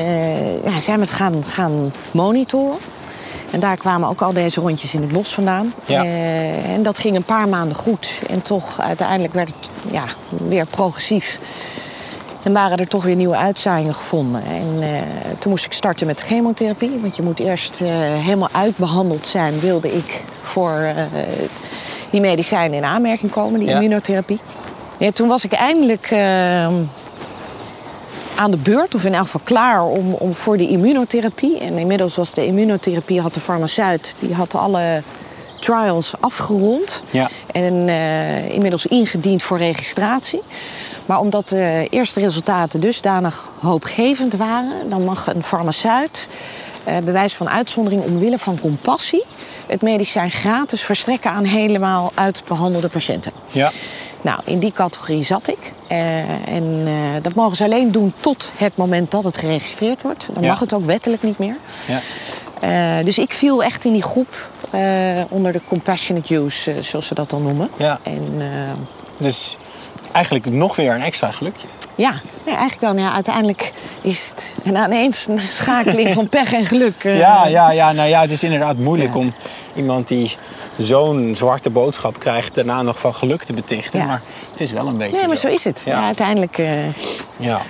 ja, 0.65 0.79
zijn 0.79 0.97
we 0.97 1.03
het 1.03 1.13
gaan, 1.13 1.43
gaan 1.47 1.93
monitoren. 2.11 2.77
En 3.51 3.59
daar 3.59 3.77
kwamen 3.77 4.09
ook 4.09 4.21
al 4.21 4.33
deze 4.33 4.59
rondjes 4.61 4.93
in 4.93 5.01
het 5.01 5.11
bos 5.11 5.33
vandaan. 5.33 5.73
Ja. 5.85 6.03
Eh, 6.03 6.73
en 6.73 6.83
dat 6.83 6.97
ging 6.97 7.15
een 7.15 7.23
paar 7.23 7.47
maanden 7.47 7.75
goed. 7.77 8.21
En 8.29 8.41
toch 8.41 8.81
uiteindelijk 8.81 9.33
werd 9.33 9.47
het 9.47 9.69
ja, 9.91 10.03
weer 10.47 10.65
progressief. 10.65 11.39
En 12.43 12.53
waren 12.53 12.77
er 12.77 12.87
toch 12.87 13.03
weer 13.03 13.15
nieuwe 13.15 13.35
uitzaaiingen 13.35 13.95
gevonden. 13.95 14.43
En 14.45 14.77
eh, 14.81 14.89
toen 15.39 15.51
moest 15.51 15.65
ik 15.65 15.73
starten 15.73 16.07
met 16.07 16.17
de 16.17 16.23
chemotherapie. 16.23 16.99
Want 17.01 17.15
je 17.15 17.21
moet 17.21 17.39
eerst 17.39 17.81
eh, 17.81 17.87
helemaal 17.99 18.49
uitbehandeld 18.51 19.27
zijn, 19.27 19.59
wilde 19.59 19.95
ik, 19.95 20.23
voor 20.43 20.93
die 22.09 22.21
medicijnen 22.21 22.77
in 22.77 22.85
aanmerking 22.85 23.31
komen, 23.31 23.59
die 23.59 23.69
Ja. 23.69 23.75
immunotherapie. 23.75 24.39
Ja, 24.97 25.11
toen 25.11 25.27
was 25.27 25.43
ik 25.43 25.51
eindelijk 25.51 26.05
eh, 26.11 26.67
aan 28.41 28.51
de 28.51 28.57
beurt, 28.57 28.95
of 28.95 29.03
in 29.05 29.13
elk 29.13 29.25
geval 29.25 29.41
klaar 29.43 29.83
om, 29.85 30.13
om 30.13 30.33
voor 30.33 30.57
de 30.57 30.67
immunotherapie. 30.67 31.59
En 31.59 31.77
inmiddels 31.77 32.15
was 32.15 32.33
de 32.33 32.45
immunotherapie, 32.45 33.21
had 33.21 33.33
de 33.33 33.39
farmaceut, 33.39 34.15
die 34.19 34.33
had 34.33 34.55
alle 34.55 35.01
trials 35.59 36.13
afgerond. 36.19 37.01
Ja. 37.09 37.29
En 37.51 37.89
eh, 37.89 38.49
inmiddels 38.49 38.85
ingediend 38.85 39.43
voor 39.43 39.57
registratie. 39.57 40.41
Maar 41.05 41.19
omdat 41.19 41.49
de 41.49 41.87
eerste 41.89 42.19
resultaten 42.19 42.81
dusdanig 42.81 43.51
hoopgevend 43.59 44.35
waren, 44.35 44.89
dan 44.89 45.03
mag 45.03 45.33
een 45.33 45.43
farmaceut 45.43 46.27
eh, 46.83 46.97
bewijs 46.97 47.33
van 47.33 47.49
uitzondering 47.49 48.03
omwille 48.03 48.39
van 48.39 48.59
compassie 48.59 49.23
het 49.71 49.81
medicijn 49.81 50.31
gratis 50.31 50.81
verstrekken 50.81 51.31
aan 51.31 51.43
helemaal 51.43 52.11
uitbehandelde 52.15 52.87
patiënten. 52.87 53.31
Ja. 53.51 53.71
Nou, 54.21 54.39
in 54.45 54.59
die 54.59 54.71
categorie 54.71 55.23
zat 55.23 55.47
ik. 55.47 55.73
Eh, 55.87 56.17
en 56.47 56.83
eh, 56.85 56.93
dat 57.21 57.35
mogen 57.35 57.57
ze 57.57 57.63
alleen 57.63 57.91
doen 57.91 58.13
tot 58.19 58.51
het 58.57 58.75
moment 58.77 59.11
dat 59.11 59.23
het 59.23 59.37
geregistreerd 59.37 60.01
wordt. 60.01 60.27
Dan 60.33 60.43
Ja. 60.43 60.49
mag 60.49 60.59
het 60.59 60.73
ook 60.73 60.85
wettelijk 60.85 61.23
niet 61.23 61.37
meer. 61.37 61.55
Ja. 61.87 61.99
Eh, 62.99 63.05
dus 63.05 63.17
ik 63.17 63.33
viel 63.33 63.63
echt 63.63 63.85
in 63.85 63.93
die 63.93 64.01
groep 64.03 64.49
onder 65.29 65.51
de 65.51 65.61
compassionate 65.67 66.35
use, 66.35 66.75
zoals 66.79 67.07
ze 67.07 67.13
dat 67.13 67.29
dan 67.29 67.43
noemen. 67.43 67.69
Ja. 67.77 67.99
En 68.03 68.41
Dus 69.17 69.57
eigenlijk 70.11 70.45
nog 70.51 70.75
weer 70.75 70.93
een 70.93 71.01
extra 71.01 71.31
gelukje. 71.31 71.67
ja, 71.95 72.11
nee, 72.45 72.55
eigenlijk 72.55 72.81
wel. 72.81 72.93
Maar 72.93 73.03
ja, 73.03 73.13
uiteindelijk 73.13 73.73
is 74.01 74.29
het 74.29 74.53
een 74.63 74.75
ineens 74.75 75.27
een 75.27 75.39
schakeling 75.49 76.13
van 76.13 76.29
pech 76.29 76.53
en 76.53 76.65
geluk. 76.65 77.03
eh. 77.03 77.17
Ja, 77.17 77.47
ja, 77.47 77.71
ja, 77.71 77.91
nou 77.91 78.09
ja, 78.09 78.21
het 78.21 78.31
is 78.31 78.43
inderdaad 78.43 78.77
moeilijk 78.77 79.13
Ja. 79.13 79.19
om 79.19 79.33
iemand 79.75 80.07
die 80.07 80.35
zo'n 80.77 81.35
zwarte 81.35 81.69
boodschap 81.69 82.19
krijgt... 82.19 82.55
daarna 82.55 82.81
nog 82.81 82.99
van 82.99 83.13
geluk 83.13 83.43
te 83.43 83.53
betichten. 83.53 83.99
Ja. 83.99 84.05
Maar 84.05 84.21
het 84.51 84.61
is 84.61 84.71
wel 84.71 84.87
een 84.87 84.97
beetje 84.97 85.17
Nee, 85.17 85.27
maar 85.27 85.35
zo 85.35 85.47
is 85.47 85.63
het. 85.63 85.81
Ja. 85.85 86.05
Uiteindelijk. 86.05 86.57
eh, 86.57 86.85
Ja. 87.37 87.61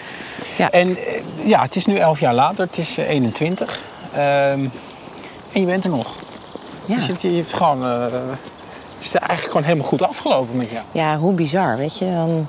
ja. 0.57 0.69
En 0.69 0.95
eh, 0.97 1.47
ja, 1.47 1.61
het 1.61 1.75
is 1.75 1.85
nu 1.85 1.95
elf 1.95 2.19
jaar 2.19 2.33
later, 2.33 2.65
het 2.65 2.77
is 2.77 2.97
eh, 2.97 3.09
21. 3.09 3.81
Ehm, 4.13 4.19
en 5.51 5.59
je 5.61 5.65
bent 5.65 5.83
er 5.83 5.89
nog. 5.89 6.07
ja. 6.85 6.95
Dus 6.95 7.05
je, 7.05 7.31
je 7.31 7.37
hebt 7.37 7.53
gewoon, 7.53 8.09
het 9.03 9.13
is 9.13 9.19
eigenlijk 9.19 9.51
gewoon 9.51 9.63
helemaal 9.63 9.87
goed 9.87 10.01
afgelopen 10.01 10.57
met 10.57 10.69
jou. 10.69 10.83
ja, 10.91 11.17
hoe 11.17 11.33
bizar, 11.33 11.77
weet 11.77 11.97
je. 11.97 12.11
Dan 12.11 12.47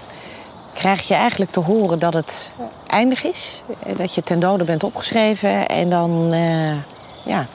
krijg 0.75 1.09
je 1.09 1.15
eigenlijk 1.15 1.51
te 1.51 1.61
horen 1.61 1.99
dat 1.99 2.15
het 2.15 2.53
eindig 2.87 3.25
is. 3.25 3.63
Dat 3.97 4.15
je 4.15 4.23
ten 4.23 4.41
dode 4.41 4.65
bent 4.65 4.85
opgeschreven. 4.85 5.69
En 5.69 5.91
dan 5.91 6.33
eh, 6.33 6.73
ja, 7.25 7.47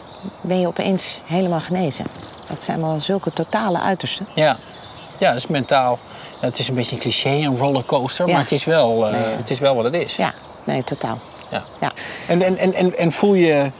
ben 0.42 0.60
je 0.60 0.68
opeens 0.68 1.22
helemaal 1.25 1.60
genezen. 1.60 2.06
Dat 2.50 2.63
zijn 2.63 2.82
wel 2.82 3.00
zulke 3.00 3.34
totale 3.34 3.80
uitersten. 3.80 4.27
Ja, 4.34 4.58
ja 5.20 5.27
dat 5.27 5.38
is 5.38 5.48
mentaal. 5.48 6.00
het 6.39 6.60
is 6.60 6.68
een 6.68 6.75
beetje 6.75 6.96
een 6.96 7.01
cliché, 7.01 7.30
een 7.30 7.58
rollercoaster. 7.58 8.27
Ja. 8.27 8.32
Maar 8.34 8.42
het 8.42 8.51
is, 8.51 8.63
wel, 8.63 9.08
eh, 9.08 9.12
Nee, 9.12 9.36
het 9.36 9.50
is 9.50 9.60
wel 9.60 9.75
wat 9.75 9.84
het 9.84 9.94
is. 9.94 10.16
Ja, 10.16 10.34
nee, 10.63 10.84
totaal. 10.84 11.20
Ja. 11.51 11.63
Ja. 11.80 11.92
En, 12.27 12.42
en, 12.42 12.74
en, 12.74 12.98
en 12.98 13.12
voel, 13.12 13.34
je, 13.34 13.72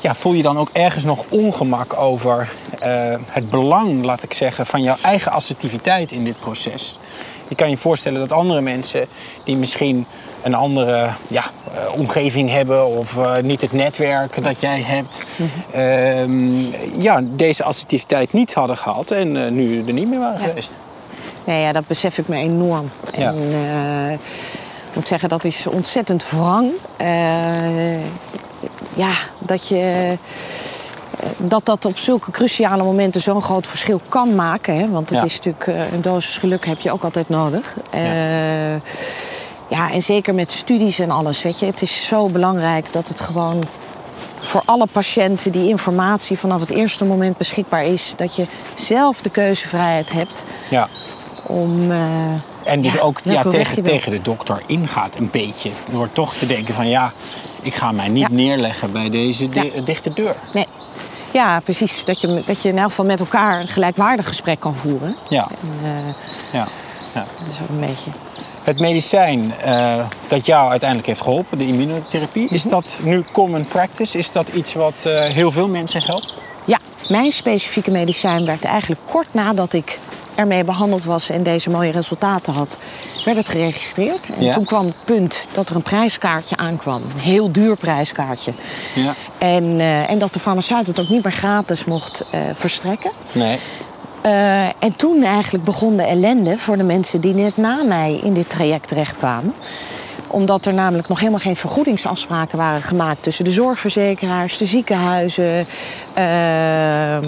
ja, 0.00 0.14
voel 0.14 0.32
je 0.32 0.42
dan 0.42 0.58
ook 0.58 0.68
ergens 0.72 1.04
nog 1.04 1.24
ongemak 1.28 1.96
over 1.96 2.48
eh, 2.80 3.14
het 3.26 3.50
belang, 3.50 4.04
laat 4.04 4.22
ik 4.22 4.32
zeggen, 4.32 4.66
van 4.66 4.82
jouw 4.82 4.96
eigen 5.02 5.32
assertiviteit 5.32 6.12
in 6.12 6.24
dit 6.24 6.40
proces? 6.40 6.98
Je 7.48 7.54
kan 7.54 7.70
je 7.70 7.76
voorstellen 7.76 8.20
dat 8.20 8.32
andere 8.32 8.60
mensen 8.60 9.06
die 9.44 9.56
misschien 9.56 10.06
een 10.42 10.54
andere 10.54 11.10
ja, 11.28 11.42
eh, 11.74 11.98
omgeving 11.98 12.50
hebben 12.50 12.86
of 12.86 13.16
eh, 13.16 13.36
niet 13.36 13.60
het 13.60 13.72
netwerk 13.72 14.44
dat 14.44 14.60
jij 14.60 14.82
hebt, 14.82 15.22
ehm, 15.72 16.50
ja, 17.02 17.20
deze 17.24 17.64
assertiviteit 17.64 18.32
niet 18.32 18.54
hadden 18.54 18.76
gehad 18.76 19.10
en 19.10 19.54
nu 19.54 19.84
er 19.86 19.92
niet 19.92 20.08
meer 20.08 20.18
waren 20.18 20.40
Ja. 20.40 20.46
geweest. 20.46 20.72
Nee, 21.44 21.62
ja, 21.62 21.72
dat 21.72 21.86
besef 21.86 22.18
ik 22.18 22.28
me 22.28 22.36
enorm. 22.36 22.90
Ja. 23.16 23.32
En 23.32 24.12
ik 24.88 24.94
moet 24.94 25.08
zeggen, 25.08 25.28
dat 25.28 25.44
is 25.44 25.66
ontzettend 25.66 26.30
wrang. 26.30 26.70
Ja, 29.00 29.12
dat 29.38 29.68
je... 29.68 29.76
eh, 30.10 30.18
Dat 31.36 31.66
dat 31.66 31.84
op 31.84 31.98
zulke 31.98 32.30
cruciale 32.30 32.82
momenten 32.82 33.20
zo'n 33.20 33.42
groot 33.42 33.66
verschil 33.66 34.00
kan 34.08 34.34
maken. 34.34 34.76
Hè? 34.78 34.88
Want 34.88 35.10
het 35.10 35.18
Ja. 35.18 35.24
is 35.24 35.34
natuurlijk 35.34 35.66
eh, 35.66 35.92
een 35.92 36.02
dosis 36.02 36.36
geluk 36.36 36.66
heb 36.66 36.80
je 36.80 36.92
ook 36.92 37.02
altijd 37.02 37.28
nodig. 37.28 37.76
Eh, 37.90 38.74
ja, 39.68 39.90
en 39.92 40.02
zeker 40.02 40.34
met 40.34 40.52
studies 40.52 40.98
en 40.98 41.10
alles. 41.10 41.42
Weet 41.42 41.58
je, 41.58 41.66
het 41.66 41.82
is 41.82 42.06
zo 42.06 42.26
belangrijk 42.28 42.92
dat 42.92 43.08
het 43.08 43.20
gewoon 43.20 43.64
voor 44.40 44.62
alle 44.64 44.86
patiënten 44.92 45.52
die 45.52 45.68
informatie 45.68 46.38
vanaf 46.38 46.60
het 46.60 46.70
eerste 46.70 47.04
moment 47.04 47.36
beschikbaar 47.36 47.84
is, 47.84 48.12
dat 48.16 48.36
je 48.36 48.46
zelf 48.74 49.20
de 49.20 49.30
keuzevrijheid 49.30 50.12
hebt 50.12 50.44
Ja. 50.70 50.88
om. 51.42 51.90
eh, 51.90 51.98
En 52.64 52.80
dus 52.82 52.92
ja, 52.92 53.00
ook 53.00 53.20
ja, 53.24 53.42
tegen, 53.42 53.82
tegen 53.82 54.10
de 54.10 54.22
dokter 54.22 54.62
ingaat 54.66 55.16
een 55.16 55.30
beetje. 55.30 55.70
Door 55.90 56.12
toch 56.12 56.34
te 56.34 56.46
denken 56.46 56.74
van 56.74 56.88
ja, 56.88 57.12
ik 57.62 57.74
ga 57.74 57.92
mij 57.92 58.08
niet 58.08 58.22
Ja. 58.28 58.34
neerleggen 58.34 58.92
bij 58.92 59.10
deze 59.10 59.48
di- 59.48 59.72
Ja. 59.74 59.80
dichte 59.84 60.12
deur. 60.12 60.34
Nee. 60.52 60.66
Ja, 61.32 61.60
precies. 61.60 62.04
Dat 62.04 62.20
je, 62.20 62.42
dat 62.44 62.62
je 62.62 62.68
in 62.68 62.78
elk 62.78 62.88
geval 62.88 63.04
met 63.04 63.20
elkaar 63.20 63.60
een 63.60 63.68
gelijkwaardig 63.68 64.26
gesprek 64.26 64.60
kan 64.60 64.74
voeren. 64.74 65.16
Ja, 65.28 65.48
En, 65.50 65.78
eh, 65.82 65.90
ja. 66.52 66.68
ja. 67.14 67.26
dat 67.38 67.48
is 67.48 67.60
ook 67.62 67.68
een 67.68 67.80
beetje. 67.80 68.10
Het 68.64 68.80
medicijn 68.80 69.52
eh, 69.52 70.06
dat 70.28 70.46
jou 70.46 70.70
uiteindelijk 70.70 71.08
heeft 71.08 71.20
geholpen, 71.20 71.58
de 71.58 71.66
immunotherapie, 71.66 72.46
is 72.50 72.62
Mhm. 72.64 72.70
dat 72.74 72.98
nu 73.02 73.24
common 73.32 73.64
practice? 73.66 74.18
Is 74.18 74.32
dat 74.32 74.48
iets 74.48 74.74
wat 74.74 75.04
eh, 75.06 75.22
heel 75.24 75.50
veel 75.50 75.68
mensen 75.68 76.02
helpt? 76.02 76.38
Ja, 76.64 76.78
mijn 77.08 77.32
specifieke 77.32 77.90
medicijn 77.90 78.44
werd 78.44 78.64
eigenlijk 78.64 79.00
kort 79.10 79.26
nadat 79.34 79.72
ik 79.72 79.98
ermee 80.40 80.64
behandeld 80.64 81.04
was 81.04 81.28
en 81.30 81.42
deze 81.42 81.70
mooie 81.70 81.90
resultaten 81.90 82.52
had, 82.52 82.78
werd 83.24 83.36
het 83.36 83.48
geregistreerd. 83.48 84.30
En 84.36 84.44
Ja. 84.44 84.52
toen 84.52 84.64
kwam 84.64 84.86
het 84.86 85.04
punt 85.04 85.44
dat 85.52 85.68
er 85.68 85.76
een 85.76 85.82
prijskaartje 85.82 86.56
aankwam. 86.56 87.02
Een 87.14 87.20
heel 87.20 87.52
duur 87.52 87.76
prijskaartje. 87.76 88.52
Ja. 88.94 89.14
En, 89.38 89.80
eh, 89.80 90.10
en 90.10 90.18
dat 90.18 90.32
de 90.32 90.40
farmaceut 90.40 90.86
het 90.86 91.00
ook 91.00 91.08
niet 91.08 91.24
meer 91.24 91.32
gratis 91.32 91.84
mocht 91.84 92.24
eh, 92.30 92.40
verstrekken. 92.54 93.10
Nee. 93.32 93.58
Eh, 94.22 94.62
en 94.64 94.96
toen 94.96 95.22
eigenlijk 95.22 95.64
begon 95.64 95.96
de 95.96 96.02
ellende 96.02 96.58
voor 96.58 96.76
de 96.76 96.82
mensen 96.82 97.20
die 97.20 97.34
net 97.34 97.56
na 97.56 97.82
mij 97.82 98.20
in 98.22 98.32
dit 98.34 98.48
traject 98.50 98.88
terechtkwamen. 98.88 99.54
Omdat 100.26 100.66
er 100.66 100.74
namelijk 100.74 101.08
nog 101.08 101.18
helemaal 101.18 101.40
geen 101.40 101.56
vergoedingsafspraken 101.56 102.58
waren 102.58 102.82
gemaakt 102.82 103.22
tussen 103.22 103.44
de 103.44 103.50
zorgverzekeraars, 103.50 104.56
de 104.56 104.64
ziekenhuizen. 104.64 105.66
Ehm, 106.14 107.24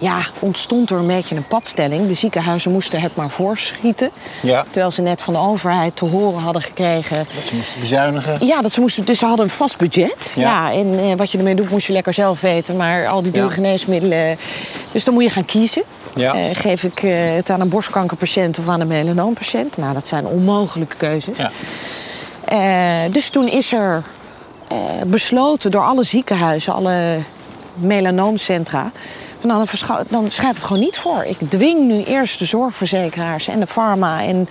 ja, 0.00 0.18
ontstond 0.38 0.90
er 0.90 0.98
een 0.98 1.06
beetje 1.06 1.36
een 1.36 1.46
padstelling. 1.46 2.06
De 2.08 2.14
ziekenhuizen 2.14 2.72
moesten 2.72 3.00
het 3.00 3.16
maar 3.16 3.30
voorschieten. 3.30 4.10
Ja. 4.42 4.62
Terwijl 4.70 4.90
ze 4.90 5.02
net 5.02 5.22
van 5.22 5.32
de 5.34 5.38
overheid 5.40 5.96
te 5.96 6.04
horen 6.04 6.40
hadden 6.40 6.62
gekregen 6.62 7.26
Dat 7.34 7.44
ze 7.46 7.54
moesten 7.54 7.80
bezuinigen. 7.80 8.46
ja, 8.46 8.62
dat 8.62 8.72
ze 8.72 8.80
moesten, 8.80 9.04
dus 9.04 9.18
ze 9.18 9.26
hadden 9.26 9.44
een 9.44 9.50
vast 9.50 9.76
budget. 9.78 10.32
Ja. 10.36 10.42
Ja. 10.42 10.72
en 10.72 10.98
eh, 10.98 11.16
wat 11.16 11.30
je 11.30 11.38
ermee 11.38 11.54
doet, 11.54 11.70
moest 11.70 11.86
je 11.86 11.92
lekker 11.92 12.14
zelf 12.14 12.40
weten. 12.40 12.76
Maar 12.76 13.06
al 13.08 13.22
die 13.22 13.32
dure 13.32 13.46
Ja. 13.46 13.52
geneesmiddelen. 13.52 14.38
Dus 14.92 15.04
dan 15.04 15.14
moet 15.14 15.22
je 15.22 15.30
gaan 15.30 15.44
kiezen. 15.44 15.82
Ja. 16.14 16.34
Eh, 16.34 16.40
geef 16.52 16.82
ik 16.82 17.02
eh, 17.02 17.12
het 17.34 17.50
aan 17.50 17.60
een 17.60 17.68
borstkankerpatiënt 17.68 18.58
of 18.58 18.68
aan 18.68 18.80
een 18.80 18.86
melanoompatiënt? 18.86 19.76
Nou, 19.76 19.94
dat 19.94 20.06
zijn 20.06 20.26
onmogelijke 20.26 20.96
keuzes. 20.96 21.36
Ja. 21.38 21.50
Eh, 22.44 23.12
dus 23.12 23.28
toen 23.28 23.48
is 23.48 23.72
er 23.72 24.02
eh, 24.68 24.76
besloten 25.06 25.70
door 25.70 25.82
alle 25.82 26.02
ziekenhuizen, 26.04 26.72
alle 26.74 27.18
melanoomcentra. 27.74 28.90
Van 29.40 29.48
Dan, 29.48 30.04
dan 30.08 30.30
schrijf 30.30 30.54
het 30.54 30.64
gewoon 30.64 30.82
niet 30.82 30.98
voor. 30.98 31.24
Ik 31.24 31.36
dwing 31.48 31.86
nu 31.88 32.02
eerst 32.04 32.38
de 32.38 32.44
zorgverzekeraars 32.44 33.48
en 33.48 33.60
de 33.60 33.66
pharma 33.66 34.22
en 34.22 34.48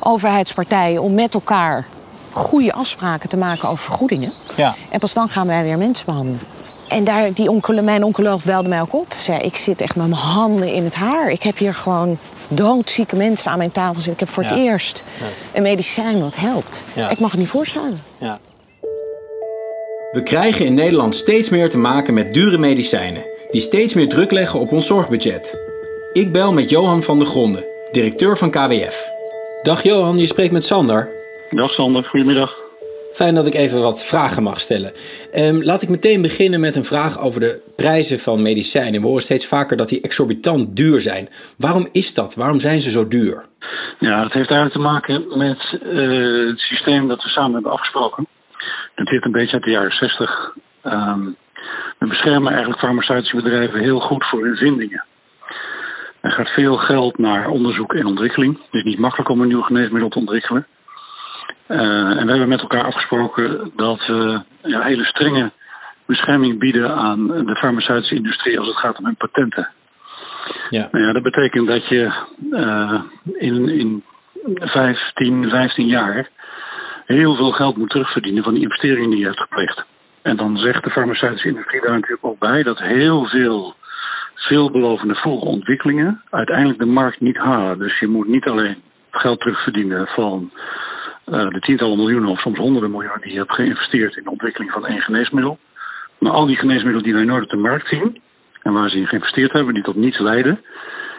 overheidspartijen 0.00 1.02
om 1.02 1.14
met 1.14 1.34
elkaar 1.34 1.86
goede 2.32 2.72
afspraken 2.72 3.28
te 3.28 3.36
maken 3.36 3.68
over 3.68 3.84
vergoedingen. 3.84 4.32
Ja. 4.56 4.74
En 4.90 4.98
pas 4.98 5.12
dan 5.12 5.28
gaan 5.28 5.46
wij 5.46 5.62
weer 5.62 5.78
mensen 5.78 6.06
behandelen. 6.06 6.40
En 6.88 7.04
daar, 7.04 7.32
die 7.32 7.50
oncolo, 7.50 7.82
mijn 7.82 8.04
oncoloog 8.04 8.44
belde 8.44 8.68
mij 8.68 8.80
ook 8.80 8.94
op. 8.94 9.14
Zei, 9.20 9.38
ik 9.38 9.56
zit 9.56 9.80
echt 9.80 9.96
met 9.96 10.08
mijn 10.08 10.20
handen 10.20 10.72
in 10.72 10.84
het 10.84 10.94
haar. 10.94 11.30
Ik 11.30 11.42
heb 11.42 11.58
hier 11.58 11.74
gewoon 11.74 12.18
doodzieke 12.48 13.16
mensen 13.16 13.50
aan 13.50 13.58
mijn 13.58 13.72
tafel 13.72 13.94
zitten. 13.94 14.12
Ik 14.12 14.20
heb 14.20 14.28
voor 14.28 14.42
het 14.42 14.52
Ja. 14.54 14.58
eerst 14.58 15.02
een 15.52 15.62
medicijn 15.62 16.20
wat 16.20 16.36
helpt. 16.36 16.82
Ja. 16.92 17.08
Ik 17.10 17.18
mag 17.18 17.30
het 17.30 17.40
niet 17.40 17.48
voorstellen. 17.48 18.02
Ja. 18.18 18.38
We 20.12 20.22
krijgen 20.22 20.64
in 20.64 20.74
Nederland 20.74 21.14
steeds 21.14 21.48
meer 21.48 21.68
te 21.70 21.78
maken 21.78 22.14
met 22.14 22.34
dure 22.34 22.58
medicijnen, 22.58 23.22
die 23.50 23.60
steeds 23.60 23.94
meer 23.94 24.08
druk 24.08 24.32
leggen 24.32 24.60
op 24.60 24.72
ons 24.72 24.86
zorgbudget. 24.86 25.44
Ik 26.12 26.32
bel 26.32 26.52
met 26.52 26.70
Johan 26.70 27.02
van 27.02 27.18
der 27.18 27.26
Gronden, 27.26 27.64
directeur 27.90 28.36
van 28.36 28.50
KWF. 28.50 29.08
Dag 29.62 29.82
Johan, 29.82 30.16
je 30.16 30.26
spreekt 30.26 30.52
met 30.52 30.64
Sander. 30.64 31.08
Dag 31.50 31.70
Sander, 31.70 32.04
goedemiddag. 32.04 32.64
Fijn 33.10 33.34
dat 33.34 33.46
ik 33.46 33.54
even 33.54 33.82
wat 33.82 34.06
vragen 34.06 34.42
mag 34.42 34.60
stellen. 34.60 34.92
Ehm, 35.32 35.62
laat 35.62 35.82
ik 35.82 35.88
meteen 35.88 36.22
beginnen 36.22 36.60
met 36.60 36.76
een 36.76 36.84
vraag 36.84 37.20
over 37.20 37.40
de 37.40 37.72
prijzen 37.76 38.18
van 38.18 38.42
medicijnen. 38.42 39.00
We 39.00 39.06
horen 39.06 39.22
steeds 39.22 39.48
vaker 39.48 39.76
dat 39.76 39.88
die 39.88 40.02
exorbitant 40.02 40.76
duur 40.76 41.00
zijn. 41.00 41.28
Waarom 41.58 41.88
is 41.92 42.14
dat? 42.14 42.34
Waarom 42.34 42.58
zijn 42.58 42.80
ze 42.80 42.90
zo 42.90 43.08
duur? 43.08 43.44
Ja, 43.98 44.22
dat 44.22 44.32
heeft 44.32 44.50
eigenlijk 44.50 44.72
te 44.72 44.88
maken 44.92 45.38
met 45.38 45.60
eh, 45.82 46.48
het 46.48 46.58
systeem 46.58 47.08
dat 47.08 47.22
we 47.22 47.28
samen 47.28 47.52
hebben 47.52 47.72
afgesproken. 47.72 48.26
Dat 48.94 49.08
zit 49.08 49.24
een 49.24 49.32
beetje 49.32 49.52
uit 49.52 49.64
de 49.64 49.70
jaren 49.70 49.90
60. 49.90 50.54
Ehm, 50.82 51.20
we 51.98 52.06
beschermen 52.06 52.50
eigenlijk 52.50 52.80
farmaceutische 52.80 53.36
bedrijven 53.36 53.80
heel 53.80 54.00
goed 54.00 54.24
voor 54.24 54.44
hun 54.44 54.56
vindingen. 54.56 55.04
Er 56.20 56.32
gaat 56.32 56.48
veel 56.48 56.76
geld 56.76 57.18
naar 57.18 57.48
onderzoek 57.48 57.94
en 57.94 58.06
ontwikkeling. 58.06 58.58
Het 58.58 58.74
is 58.74 58.84
niet 58.84 58.98
makkelijk 58.98 59.28
om 59.28 59.40
een 59.40 59.48
nieuw 59.48 59.62
geneesmiddel 59.62 60.08
te 60.08 60.18
ontwikkelen. 60.18 60.66
Eh, 61.66 61.78
en 61.78 62.24
we 62.24 62.30
hebben 62.30 62.48
met 62.48 62.60
elkaar 62.60 62.84
afgesproken 62.84 63.72
dat 63.76 64.06
we 64.06 64.40
ja, 64.62 64.82
hele 64.82 65.04
strenge 65.04 65.50
bescherming 66.06 66.58
bieden 66.58 66.94
aan 66.94 67.26
de 67.26 67.56
farmaceutische 67.56 68.14
industrie 68.14 68.58
als 68.58 68.68
het 68.68 68.76
gaat 68.76 68.98
om 68.98 69.04
hun 69.04 69.16
patenten. 69.16 69.68
Ja. 70.68 70.88
Nou 70.90 71.04
ja, 71.04 71.12
dat 71.12 71.22
betekent 71.22 71.66
dat 71.66 71.88
je 71.88 72.12
eh, 72.52 73.00
in, 73.32 73.68
in 73.68 74.04
15, 74.54 75.48
15 75.48 75.86
jaar 75.86 76.28
heel 77.06 77.34
veel 77.34 77.52
geld 77.52 77.76
moet 77.76 77.90
terugverdienen 77.90 78.42
van 78.42 78.54
die 78.54 78.62
investeringen 78.62 79.10
die 79.10 79.18
je 79.18 79.24
hebt 79.24 79.40
gepleegd. 79.40 79.84
En 80.26 80.36
dan 80.36 80.56
zegt 80.56 80.84
de 80.84 80.90
farmaceutische 80.90 81.48
industrie 81.48 81.80
daar 81.80 81.92
natuurlijk 81.92 82.24
ook 82.24 82.38
bij 82.38 82.62
dat 82.62 82.78
heel 82.78 83.24
veel 83.24 83.74
veelbelovende 84.34 85.14
vroege 85.14 85.44
ontwikkelingen 85.44 86.22
uiteindelijk 86.30 86.78
de 86.78 86.84
markt 86.84 87.20
niet 87.20 87.36
halen. 87.36 87.78
Dus 87.78 87.98
je 87.98 88.06
moet 88.06 88.26
niet 88.26 88.44
alleen 88.44 88.76
geld 89.10 89.40
terugverdienen 89.40 90.06
van 90.06 90.50
eh, 91.24 91.48
de 91.48 91.60
tientallen 91.60 91.96
miljoenen 91.96 92.30
of 92.30 92.40
soms 92.40 92.58
honderden 92.58 92.90
miljoenen 92.90 93.20
die 93.20 93.32
je 93.32 93.38
hebt 93.38 93.54
geïnvesteerd 93.54 94.16
in 94.16 94.22
de 94.24 94.30
ontwikkeling 94.30 94.72
van 94.72 94.86
één 94.86 95.00
geneesmiddel. 95.00 95.58
Maar 96.18 96.32
al 96.32 96.46
die 96.46 96.56
geneesmiddelen 96.56 97.02
die 97.02 97.14
wij 97.14 97.24
nooit 97.24 97.42
op 97.42 97.50
de 97.50 97.56
markt 97.56 97.88
zien 97.88 98.22
en 98.62 98.72
waar 98.72 98.90
ze 98.90 98.96
in 98.96 99.06
geïnvesteerd 99.06 99.52
hebben, 99.52 99.74
die 99.74 99.82
tot 99.82 99.96
niets 99.96 100.18
leiden, 100.18 100.60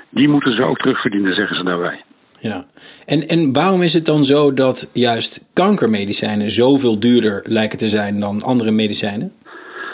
die 0.10 0.30
moeten 0.30 0.56
ze 0.56 0.64
ook 0.64 0.78
terugverdienen, 0.78 1.36
zeggen 1.36 1.58
ze 1.58 1.64
daarbij. 1.64 2.04
Ja. 2.40 2.64
En, 3.06 3.20
en 3.28 3.54
waarom 3.54 3.82
is 3.82 3.94
het 3.94 4.06
dan 4.06 4.24
zo 4.24 4.54
dat 4.54 4.92
juist 4.94 5.50
kankermedicijnen 5.54 6.52
zoveel 6.52 7.00
duurder 7.00 7.44
lijken 7.46 7.78
te 7.78 7.88
zijn 7.88 8.20
dan 8.20 8.42
andere 8.42 8.72
medicijnen? 8.72 9.32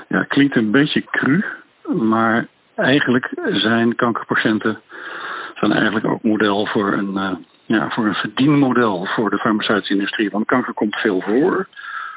Ja, 0.09 0.23
klinkt 0.23 0.55
een 0.55 0.71
beetje 0.71 1.03
cru, 1.11 1.43
maar 1.93 2.47
eigenlijk 2.75 3.29
zijn 3.51 3.95
kankerpatiënten 3.95 4.79
zijn 5.55 5.71
eigenlijk 5.71 6.05
ook 6.05 6.23
model 6.23 6.65
voor 6.65 6.93
een, 6.93 7.17
eh, 7.17 7.35
ja, 7.65 7.89
voor 7.89 8.05
een 8.05 8.13
verdienmodel 8.13 9.05
voor 9.05 9.29
de 9.29 9.37
farmaceutische 9.37 9.93
industrie. 9.93 10.29
Want 10.29 10.45
kanker 10.45 10.73
komt 10.73 10.95
veel 10.95 11.21
voor, 11.21 11.67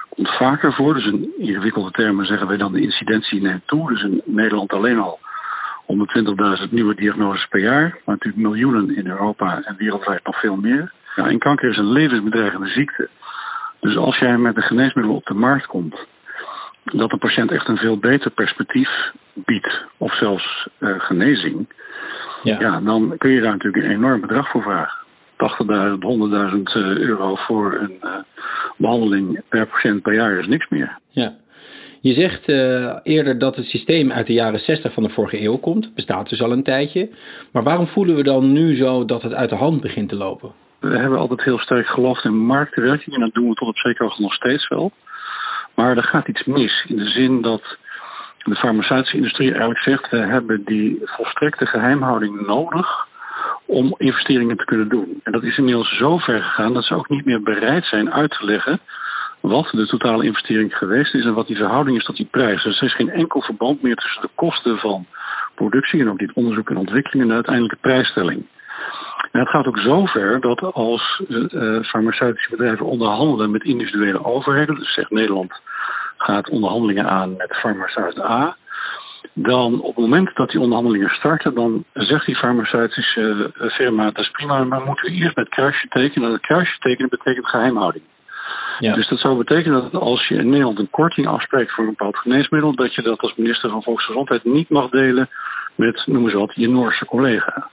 komt 0.09 0.29
vaker 0.29 0.73
voor. 0.73 0.95
Dus 0.95 1.07
in 1.07 1.33
ingewikkelde 1.39 1.91
termen 1.91 2.27
zeggen 2.27 2.49
wij 2.49 2.57
dan 2.57 2.73
de 2.73 2.81
incidentie 2.81 3.41
neemt 3.41 3.67
toe. 3.67 3.89
Dus 3.89 4.03
in 4.03 4.23
Nederland 4.25 4.73
alleen 4.73 4.99
al 4.99 5.19
120.000 5.87 6.71
nieuwe 6.71 6.95
diagnoses 6.95 7.47
per 7.49 7.61
jaar. 7.61 7.91
Maar 8.05 8.15
natuurlijk 8.15 8.43
miljoenen 8.43 8.97
in 8.97 9.07
Europa 9.07 9.63
en 9.63 9.77
wereldwijd 9.77 10.25
nog 10.25 10.41
veel 10.41 10.57
meer. 10.57 10.93
Ja, 11.17 11.27
en 11.27 11.39
kanker 11.39 11.71
is 11.71 11.77
een 11.77 11.93
levensbedreigende 11.93 12.69
ziekte. 12.69 13.09
Dus 13.81 13.97
als 13.97 14.19
jij 14.19 14.39
met 14.39 14.57
een 14.57 14.63
geneesmiddel 14.63 15.15
op 15.15 15.25
de 15.25 15.35
markt 15.35 15.67
komt, 15.67 15.97
dat 16.85 17.11
de 17.11 17.17
patiënt 17.17 17.51
echt 17.51 17.69
een 17.69 17.77
veel 17.77 17.99
beter 17.99 18.31
perspectief 18.31 18.91
biedt, 19.33 19.85
of 19.97 20.17
zelfs 20.17 20.69
eh, 20.79 20.95
genezing, 20.99 21.69
Ja. 22.43 22.57
ja, 22.59 22.81
dan 22.81 23.15
kun 23.19 23.31
je 23.31 23.41
daar 23.41 23.53
natuurlijk 23.53 23.85
een 23.85 23.91
enorm 23.91 24.21
bedrag 24.21 24.51
voor 24.51 24.63
vragen. 24.63 25.05
80.000, 25.37 25.99
100.000 25.99 26.63
eh, 26.63 26.97
euro 26.97 27.35
voor 27.35 27.75
een 27.75 27.97
eh, 28.01 28.11
behandeling 28.77 29.41
per 29.49 29.67
patiënt 29.67 30.03
per 30.03 30.15
jaar 30.15 30.39
is 30.39 30.47
niks 30.47 30.69
meer. 30.69 30.99
Ja. 31.09 31.31
Je 32.01 32.13
zegt 32.13 32.49
eh, 32.49 33.15
eerder 33.15 33.39
dat 33.39 33.57
het 33.57 33.65
systeem 33.65 34.11
uit 34.11 34.27
de 34.27 34.33
jaren 34.33 34.59
60 34.59 34.93
van 34.93 35.03
de 35.03 35.09
vorige 35.09 35.43
eeuw 35.43 35.59
komt. 35.59 35.95
Bestaat 35.95 36.29
dus 36.29 36.43
al 36.43 36.53
een 36.53 36.63
tijdje. 36.63 37.09
Maar 37.53 37.63
waarom 37.63 37.87
voelen 37.87 38.17
we 38.17 38.23
dan 38.23 38.53
nu 38.53 38.75
zo 38.75 39.05
dat 39.05 39.23
het 39.23 39.35
uit 39.35 39.49
de 39.49 39.57
hand 39.57 39.83
begint 39.83 40.09
te 40.09 40.17
lopen? 40.17 40.51
We 40.81 40.99
hebben 40.99 41.19
altijd 41.19 41.43
heel 41.43 41.59
sterk 41.59 41.87
geloofd 41.87 42.25
in 42.25 42.37
marktwerking 42.37 43.15
en 43.15 43.21
dat 43.21 43.33
doen 43.33 43.49
we 43.49 43.55
tot 43.55 43.69
op 43.69 43.77
zekere 43.77 44.05
hoogte 44.05 44.23
nog 44.23 44.35
steeds 44.35 44.69
wel. 44.69 44.93
Maar 45.75 45.97
er 45.97 46.03
gaat 46.03 46.29
iets 46.29 46.45
mis 46.45 46.85
in 46.89 46.97
de 46.97 47.11
zin 47.11 47.43
dat 47.43 47.63
de 48.45 48.55
farmaceutische 48.55 49.17
industrie 49.17 49.51
eigenlijk 49.51 49.81
zegt: 49.81 50.11
we 50.11 50.17
hebben 50.17 50.65
die 50.65 51.01
volstrekte 51.05 51.67
geheimhouding 51.67 52.47
nodig 52.47 53.07
om 53.67 53.95
investeringen 53.99 54.57
te 54.57 54.65
kunnen 54.65 54.89
doen. 54.89 55.21
En 55.23 55.33
dat 55.33 55.43
is 55.43 55.59
inmiddels 55.59 55.97
zo 55.97 56.19
ver 56.19 56.43
gegaan 56.43 56.75
dat 56.75 56.85
ze 56.85 56.95
ook 56.95 57.09
niet 57.09 57.25
meer 57.25 57.43
bereid 57.43 57.85
zijn 57.85 58.13
uit 58.13 58.31
te 58.31 58.45
leggen 58.45 58.81
wat 59.41 59.69
de 59.71 59.87
totale 59.87 60.25
investering 60.25 60.77
geweest 60.77 61.15
is 61.15 61.25
en 61.25 61.35
wat 61.35 61.47
die 61.47 61.57
verhouding 61.57 61.97
is 61.97 62.05
tot 62.05 62.17
die 62.17 62.29
prijs. 62.31 62.63
Dus 62.63 62.81
er 62.81 62.87
is 62.87 62.95
geen 62.95 63.11
enkel 63.11 63.43
verband 63.43 63.83
meer 63.83 63.97
tussen 63.97 64.23
de 64.23 64.31
kosten 64.35 64.79
van 64.79 65.07
productie 65.55 66.01
en 66.01 66.11
ook 66.11 66.19
dit 66.19 66.33
onderzoek 66.33 66.71
en 66.71 66.77
ontwikkeling 66.77 67.23
en 67.23 67.29
de 67.29 67.35
uiteindelijke 67.35 67.81
prijsstelling. 67.81 68.47
En 69.33 69.41
het 69.41 69.49
gaat 69.49 69.67
ook 69.67 69.79
zover 69.79 70.41
dat 70.41 70.61
als 70.61 71.23
uh, 71.29 71.83
farmaceutische 71.83 72.51
bedrijven 72.51 72.87
onderhandelen 72.87 73.51
met 73.51 73.65
individuele 73.65 74.25
overheden, 74.25 74.75
dus 74.75 74.95
zegt 74.95 75.11
Nederland 75.11 75.61
gaat 76.17 76.49
onderhandelingen 76.49 77.09
aan 77.09 77.37
met 77.37 77.57
farmaceut 77.57 78.21
A, 78.21 78.57
dan 79.33 79.81
op 79.81 79.95
het 79.95 80.05
moment 80.05 80.31
dat 80.35 80.51
die 80.51 80.61
onderhandelingen 80.61 81.11
starten, 81.11 81.55
dan 81.55 81.85
zegt 81.93 82.27
die 82.27 82.37
farmaceutische 82.37 83.51
firma, 83.55 84.05
dat 84.05 84.19
is 84.25 84.31
prima, 84.31 84.65
maar 84.65 84.85
moeten 84.85 85.05
we 85.05 85.17
eerst 85.17 85.37
met 85.37 85.49
kruisje 85.49 85.89
tekenen. 85.89 86.25
En 86.25 86.35
dat 86.35 86.41
kruisje 86.41 86.79
tekenen 86.79 87.11
betekent 87.11 87.47
geheimhouding. 87.47 88.05
Ja. 88.79 88.95
Dus 88.95 89.09
dat 89.09 89.19
zou 89.19 89.37
betekenen 89.37 89.83
dat 89.83 90.01
als 90.01 90.29
je 90.29 90.35
in 90.35 90.49
Nederland 90.49 90.79
een 90.79 90.91
korting 90.91 91.27
afspreekt 91.27 91.73
voor 91.73 91.85
een 91.85 91.91
bepaald 91.91 92.17
geneesmiddel, 92.17 92.75
dat 92.75 92.95
je 92.95 93.03
dat 93.03 93.21
als 93.21 93.35
minister 93.37 93.71
van 93.71 93.83
Volksgezondheid 93.83 94.45
niet 94.45 94.69
mag 94.69 94.91
delen 94.91 95.29
met, 95.75 96.03
noem 96.07 96.25
eens 96.25 96.35
wat, 96.35 96.53
je 96.55 96.69
Noorse 96.69 97.05
collega. 97.05 97.69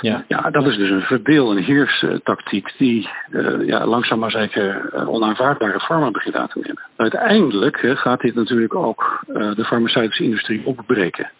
Ja. 0.00 0.24
ja, 0.28 0.50
dat 0.50 0.66
is 0.66 0.76
dus 0.76 0.90
een 0.90 1.00
verdeel- 1.00 1.50
en 1.50 1.56
heerstactiek 1.56 2.74
die 2.78 3.08
uh, 3.30 3.66
ja, 3.66 3.86
langzaam 3.86 4.18
maar 4.18 4.30
zeker 4.30 4.90
uh, 4.94 5.08
onaanvaardbare 5.08 5.80
vormen 5.80 6.12
begint 6.12 6.34
aan 6.34 6.48
te 6.48 6.60
nemen. 6.62 6.82
Uiteindelijk 6.96 7.82
uh, 7.82 7.96
gaat 7.96 8.20
dit 8.20 8.34
natuurlijk 8.34 8.74
ook 8.74 9.24
de 9.28 9.64
farmaceutische 9.64 10.24
industrie 10.24 10.66
opbreken. 10.66 11.30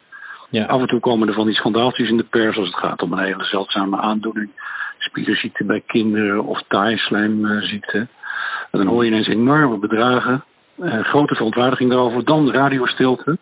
Ja. 0.50 0.66
Af 0.66 0.80
en 0.80 0.86
toe 0.86 1.00
komen 1.00 1.28
er 1.28 1.34
van 1.34 1.46
die 1.46 1.54
schandaaltjes 1.54 2.08
in 2.08 2.16
de 2.16 2.26
pers 2.30 2.56
als 2.56 2.66
het 2.66 2.76
gaat 2.76 3.02
om 3.02 3.12
een 3.12 3.24
hele 3.24 3.44
zeldzame 3.44 3.96
aandoening. 3.96 4.50
Spierziekte 4.98 5.64
bij 5.64 5.82
kinderen 5.86 6.44
of 6.44 6.62
taaislijmziekte. 6.68 8.06
Dan 8.78 8.86
hoor 8.86 9.04
je 9.04 9.10
ineens 9.10 9.28
enorme 9.28 9.78
bedragen. 9.78 10.44
Eh, 10.78 11.00
grote 11.00 11.34
verontwaardiging 11.34 11.90
daarover. 11.90 12.24
Dan 12.24 12.50
radiostilte. 12.50 13.38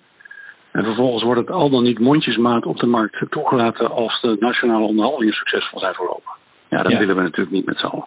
En 0.72 0.84
vervolgens 0.84 1.22
wordt 1.22 1.40
het 1.40 1.50
al 1.50 1.70
dan 1.70 1.82
niet 1.82 1.98
mondjesmaat 1.98 2.66
op 2.66 2.78
de 2.78 2.86
markt 2.86 3.26
toegelaten 3.30 3.90
als 3.90 4.20
de 4.20 4.36
nationale 4.38 4.84
onderhandelingen 4.84 5.34
succesvol 5.34 5.80
zijn 5.80 5.94
verlopen. 5.94 6.32
Ja, 6.68 6.82
dat 6.82 6.98
willen 6.98 7.16
we 7.16 7.22
natuurlijk 7.22 7.56
niet 7.56 7.66
met 7.66 7.78
z'n 7.78 7.86
allen. 7.86 8.06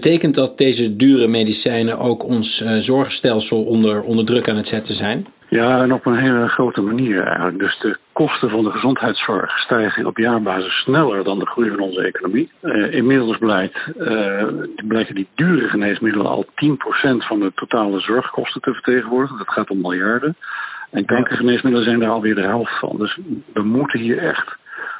Betekent 0.00 0.34
dat 0.34 0.58
deze 0.58 0.96
dure 0.96 1.28
medicijnen 1.28 1.98
ook 1.98 2.24
ons 2.24 2.48
uh, 2.62 2.68
zorgstelsel 2.92 3.64
onder, 3.64 4.02
onder 4.02 4.24
druk 4.24 4.48
aan 4.48 4.56
het 4.56 4.66
zetten 4.66 4.94
zijn? 4.94 5.26
Ja, 5.48 5.82
en 5.82 5.92
op 5.92 6.06
een 6.06 6.18
hele 6.18 6.48
grote 6.48 6.80
manier 6.80 7.22
eigenlijk. 7.22 7.58
Dus 7.58 7.78
de 7.78 7.96
kosten 8.12 8.50
van 8.50 8.64
de 8.64 8.70
gezondheidszorg 8.70 9.58
stijgen 9.58 10.06
op 10.06 10.16
jaarbasis 10.18 10.72
sneller 10.72 11.24
dan 11.24 11.38
de 11.38 11.46
groei 11.46 11.70
van 11.70 11.80
onze 11.80 12.00
economie. 12.00 12.50
Uh, 12.62 12.92
inmiddels 12.92 13.38
blijkt, 13.38 13.78
uh, 13.98 14.46
blijken 14.86 15.14
die 15.14 15.28
dure 15.34 15.68
geneesmiddelen 15.68 16.26
al 16.26 16.44
10% 16.44 17.26
van 17.26 17.40
de 17.40 17.52
totale 17.54 18.00
zorgkosten 18.00 18.60
te 18.60 18.72
vertegenwoordigen. 18.72 19.38
Dat 19.38 19.52
gaat 19.52 19.70
om 19.70 19.80
miljarden. 19.80 20.36
En 20.90 21.04
kankergeneesmiddelen 21.04 21.86
zijn 21.86 22.00
daar 22.00 22.10
alweer 22.10 22.34
de 22.34 22.50
helft 22.54 22.78
van. 22.78 22.96
Dus 22.98 23.18
we 23.52 23.62
moeten 23.62 24.00
hier 24.00 24.18
echt 24.18 24.56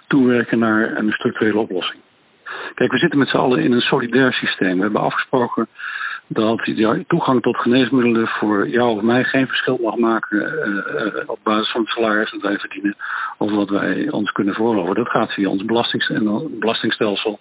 toewerken 0.07 0.59
naar 0.59 0.97
een 0.97 1.13
structurele 1.13 1.59
oplossing. 1.59 2.01
Kijk, 2.75 2.93
we 2.93 2.99
zitten 2.99 3.19
met 3.19 3.29
z'n 3.29 3.37
allen 3.37 3.63
in 3.63 3.73
een 3.73 3.81
solidair 3.81 4.33
systeem. 4.33 4.77
We 4.77 4.83
hebben 4.83 5.01
afgesproken 5.01 5.69
dat 6.27 6.63
toegang 7.07 7.43
tot 7.43 7.57
geneesmiddelen 7.57 8.29
voor 8.29 8.69
jou 8.69 8.97
of 8.97 9.03
mij 9.03 9.25
geen 9.25 9.47
verschil 9.47 9.79
mag 9.83 9.97
maken 9.97 10.39
uh, 10.39 11.29
op 11.29 11.39
basis 11.43 11.71
van 11.71 11.81
het 11.81 11.91
salaris 11.91 12.31
dat 12.31 12.41
wij 12.41 12.59
verdienen 12.59 12.97
of 13.39 13.51
wat 13.51 13.69
wij 13.69 14.11
ons 14.11 14.33
kunnen 14.33 14.55
voorloven. 14.55 14.95
Dat 14.95 15.09
gaat 15.09 15.33
via 15.33 15.49
ons 15.49 15.65
belastingstelsel 16.59 17.39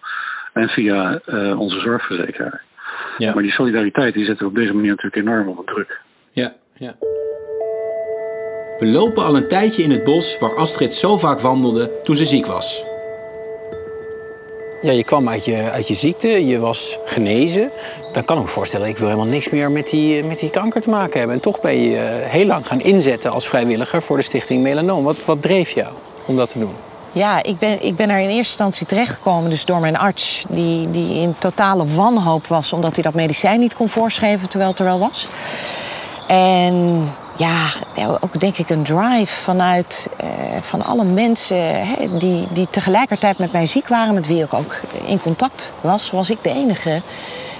en 0.53 0.67
via 0.69 1.21
uh, 1.25 1.59
onze 1.59 1.79
zorgverzekeraar. 1.79 2.63
Ja. 3.17 3.33
Maar 3.33 3.43
die 3.43 3.51
solidariteit 3.51 4.13
die 4.13 4.25
zetten 4.25 4.45
we 4.45 4.51
op 4.51 4.57
deze 4.57 4.73
manier 4.73 4.89
natuurlijk 4.89 5.27
enorm 5.27 5.47
onder 5.47 5.65
druk. 5.65 6.01
Ja, 6.31 6.51
ja. 6.73 6.93
We 8.77 8.85
lopen 8.85 9.23
al 9.23 9.35
een 9.35 9.47
tijdje 9.47 9.83
in 9.83 9.91
het 9.91 10.03
bos 10.03 10.39
waar 10.39 10.55
Astrid 10.55 10.93
zo 10.93 11.17
vaak 11.17 11.39
wandelde 11.39 12.01
toen 12.03 12.15
ze 12.15 12.23
ziek 12.23 12.45
was. 12.45 12.92
Ja, 14.83 14.91
je 14.91 15.03
kwam 15.03 15.29
uit 15.29 15.45
je, 15.45 15.71
uit 15.71 15.87
je 15.87 15.93
ziekte, 15.93 16.47
je 16.47 16.59
was 16.59 16.97
genezen. 17.05 17.71
Dan 18.11 18.25
kan 18.25 18.37
ik 18.37 18.43
me 18.43 18.49
voorstellen, 18.49 18.87
ik 18.87 18.97
wil 18.97 19.07
helemaal 19.07 19.29
niks 19.29 19.49
meer 19.49 19.71
met 19.71 19.89
die, 19.89 20.23
met 20.23 20.39
die 20.39 20.49
kanker 20.49 20.81
te 20.81 20.89
maken 20.89 21.17
hebben. 21.17 21.35
En 21.35 21.41
toch 21.41 21.61
ben 21.61 21.81
je 21.81 21.97
eh, 21.97 22.29
heel 22.29 22.45
lang 22.45 22.67
gaan 22.67 22.81
inzetten 22.81 23.31
als 23.31 23.47
vrijwilliger 23.47 24.01
voor 24.01 24.17
de 24.17 24.23
stichting 24.23 24.61
Melanoom. 24.61 25.03
Wat, 25.03 25.25
wat 25.25 25.41
dreef 25.41 25.69
jou 25.69 25.87
om 26.25 26.35
dat 26.35 26.49
te 26.49 26.59
doen? 26.59 26.73
Ja, 27.11 27.43
ik 27.43 27.59
ben, 27.59 27.83
ik 27.83 27.95
ben 27.95 28.09
er 28.09 28.17
in 28.17 28.23
eerste 28.23 28.37
instantie 28.37 28.85
terechtgekomen 28.85 29.49
dus 29.49 29.65
door 29.65 29.79
mijn 29.79 29.97
arts... 29.97 30.45
Die, 30.49 30.91
die 30.91 31.15
in 31.15 31.35
totale 31.39 31.85
wanhoop 31.85 32.47
was 32.47 32.73
omdat 32.73 32.93
hij 32.93 33.03
dat 33.03 33.13
medicijn 33.13 33.59
niet 33.59 33.75
kon 33.75 33.89
voorschrijven 33.89 34.49
terwijl 34.49 34.69
het 34.69 34.79
er 34.79 34.85
wel 34.85 34.99
was. 34.99 35.27
En 36.27 37.07
ja, 37.35 37.67
ook 38.19 38.39
denk 38.39 38.57
ik 38.57 38.69
een 38.69 38.83
drive 38.83 39.33
vanuit 39.33 40.09
uh, 40.23 40.27
van 40.61 40.85
alle 40.85 41.03
mensen 41.03 41.87
hè, 41.87 42.17
die, 42.17 42.47
die 42.51 42.67
tegelijkertijd 42.69 43.37
met 43.37 43.51
mij 43.51 43.65
ziek 43.65 43.87
waren, 43.87 44.13
met 44.13 44.27
wie 44.27 44.43
ik 44.43 44.53
ook 44.53 44.75
in 45.05 45.21
contact 45.21 45.71
was, 45.81 46.11
was 46.11 46.29
ik 46.29 46.37
de 46.41 46.49
enige 46.49 47.01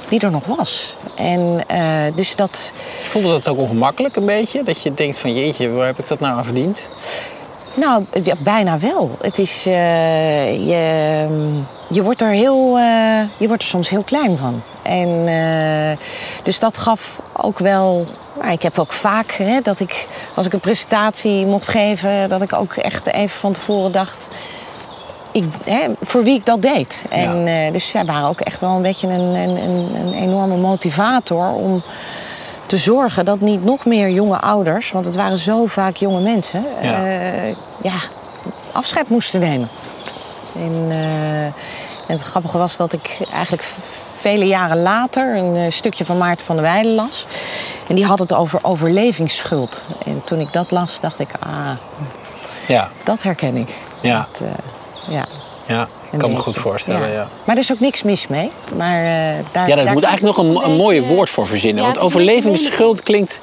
die 0.10 0.20
er 0.20 0.32
nog 0.32 0.46
was. 0.46 0.96
En 1.16 1.64
uh, 1.72 2.16
dus 2.16 2.36
dat. 2.36 2.74
Voelde 3.10 3.30
dat 3.30 3.48
ook 3.48 3.58
ongemakkelijk 3.58 4.16
een 4.16 4.26
beetje? 4.26 4.64
Dat 4.64 4.82
je 4.82 4.94
denkt 4.94 5.18
van 5.18 5.34
jeetje, 5.34 5.70
waar 5.70 5.86
heb 5.86 6.00
ik 6.00 6.08
dat 6.08 6.20
nou 6.20 6.38
aan 6.38 6.46
verdiend? 6.46 6.90
Nou, 7.74 8.04
ja, 8.24 8.36
bijna 8.40 8.80
wel. 8.80 9.18
Het 9.22 9.40
is. 9.40 9.68
Uh, 9.68 10.68
je, 10.68 11.28
je 11.88 12.04
wordt 12.04 12.22
er 12.22 12.30
heel. 12.30 12.78
je 13.38 13.48
wordt 13.48 13.62
er 13.62 13.70
soms 13.70 13.90
heel 13.90 14.04
klein 14.04 14.38
van. 14.38 14.62
En 14.82 15.28
dus 16.44 16.60
dat 16.60 16.78
gaf 16.78 17.22
ook 17.34 17.60
wel 17.60 18.06
maar 18.44 18.52
ik 18.52 18.62
heb 18.62 18.80
ook 18.80 18.94
vaak 18.94 19.32
hè, 19.32 19.62
dat 19.62 19.80
ik, 19.80 20.08
als 20.36 20.46
ik 20.46 20.54
een 20.54 20.60
presentatie 20.60 21.46
mocht 21.46 21.68
geven, 21.68 22.30
dat 22.30 22.42
ik 22.42 22.54
ook 22.54 22.74
echt 22.74 23.08
even 23.08 23.40
van 23.40 23.54
tevoren 23.54 23.92
dacht. 23.92 24.30
Ik, 25.32 25.44
hè, 25.64 25.88
voor 26.02 26.24
wie 26.24 26.36
ik 26.36 26.46
dat 26.46 26.62
deed. 26.62 27.06
En, 27.10 27.48
uh, 27.48 27.72
dus 27.72 27.90
zij 27.90 28.06
waren 28.06 28.30
ook 28.30 28.40
echt 28.40 28.60
wel 28.60 28.70
een 28.70 28.82
beetje 28.82 29.08
een, 29.08 29.36
een, 29.36 29.58
een, 29.96 30.14
enorme 30.14 30.58
motivator 30.58 31.54
om 31.54 31.84
te 32.66 32.78
zorgen 32.78 33.26
dat 33.26 33.40
niet 33.40 33.64
nog 33.64 33.86
meer 33.86 34.10
jonge 34.10 34.40
ouders, 34.40 34.92
want 34.92 35.06
het 35.06 35.16
waren 35.16 35.38
zo 35.38 35.66
vaak 35.66 35.96
jonge 35.96 36.20
mensen, 36.20 36.66
ja, 36.82 37.06
ja 37.82 37.96
afscheid 38.72 39.10
moesten 39.10 39.40
nemen. 39.40 39.70
En, 40.56 40.72
uh, 40.90 41.44
en 41.46 41.54
het 42.08 42.22
grappige 42.22 42.58
was 42.58 42.78
dat 42.78 42.94
ik 42.94 43.20
eigenlijk 43.34 43.64
vele 44.18 44.46
jaren 44.46 44.82
later 44.82 45.36
een 45.36 45.72
stukje 45.72 46.06
van 46.06 46.18
Maarten 46.18 46.46
van 46.46 46.56
der 46.56 46.64
Weijden 46.64 46.94
las. 46.94 47.26
En 47.88 47.96
die 47.96 48.06
had 48.06 48.20
het 48.20 48.34
over 48.34 48.60
overlevingsschuld. 48.62 49.86
En 50.06 50.22
toen 50.24 50.40
ik 50.40 50.54
dat 50.54 50.72
las, 50.72 51.00
dacht 51.00 51.20
ik, 51.20 51.30
ah, 51.40 51.70
ja. 52.68 52.90
dat 53.04 53.24
herken 53.24 53.56
ik. 53.56 53.70
Ja. 54.02 54.28
Dat, 54.32 54.42
uh, 54.42 54.54
ja. 55.16 55.26
Ja, 55.68 55.88
ik 56.12 56.20
kan 56.20 56.32
me 56.32 56.38
goed 56.38 56.58
voorstellen. 56.58 57.12
Ja. 57.12 57.28
Maar 57.44 57.56
er 57.56 57.62
is 57.62 57.72
ook 57.72 57.80
niks 57.80 58.04
mis 58.04 58.28
mee. 58.28 58.52
Maar, 58.76 59.04
uh, 59.04 59.46
daar, 59.52 59.68
ja, 59.68 59.76
daar 59.76 59.94
moet 59.94 60.04
eigenlijk 60.04 60.38
nog 60.38 60.48
een, 60.48 60.70
een 60.70 60.76
mooie 60.76 61.02
woord 61.02 61.30
voor 61.30 61.48
verzinnen. 61.48 61.84
want 61.84 62.00
overlevingsschuld 62.00 63.04
klinkt 63.04 63.40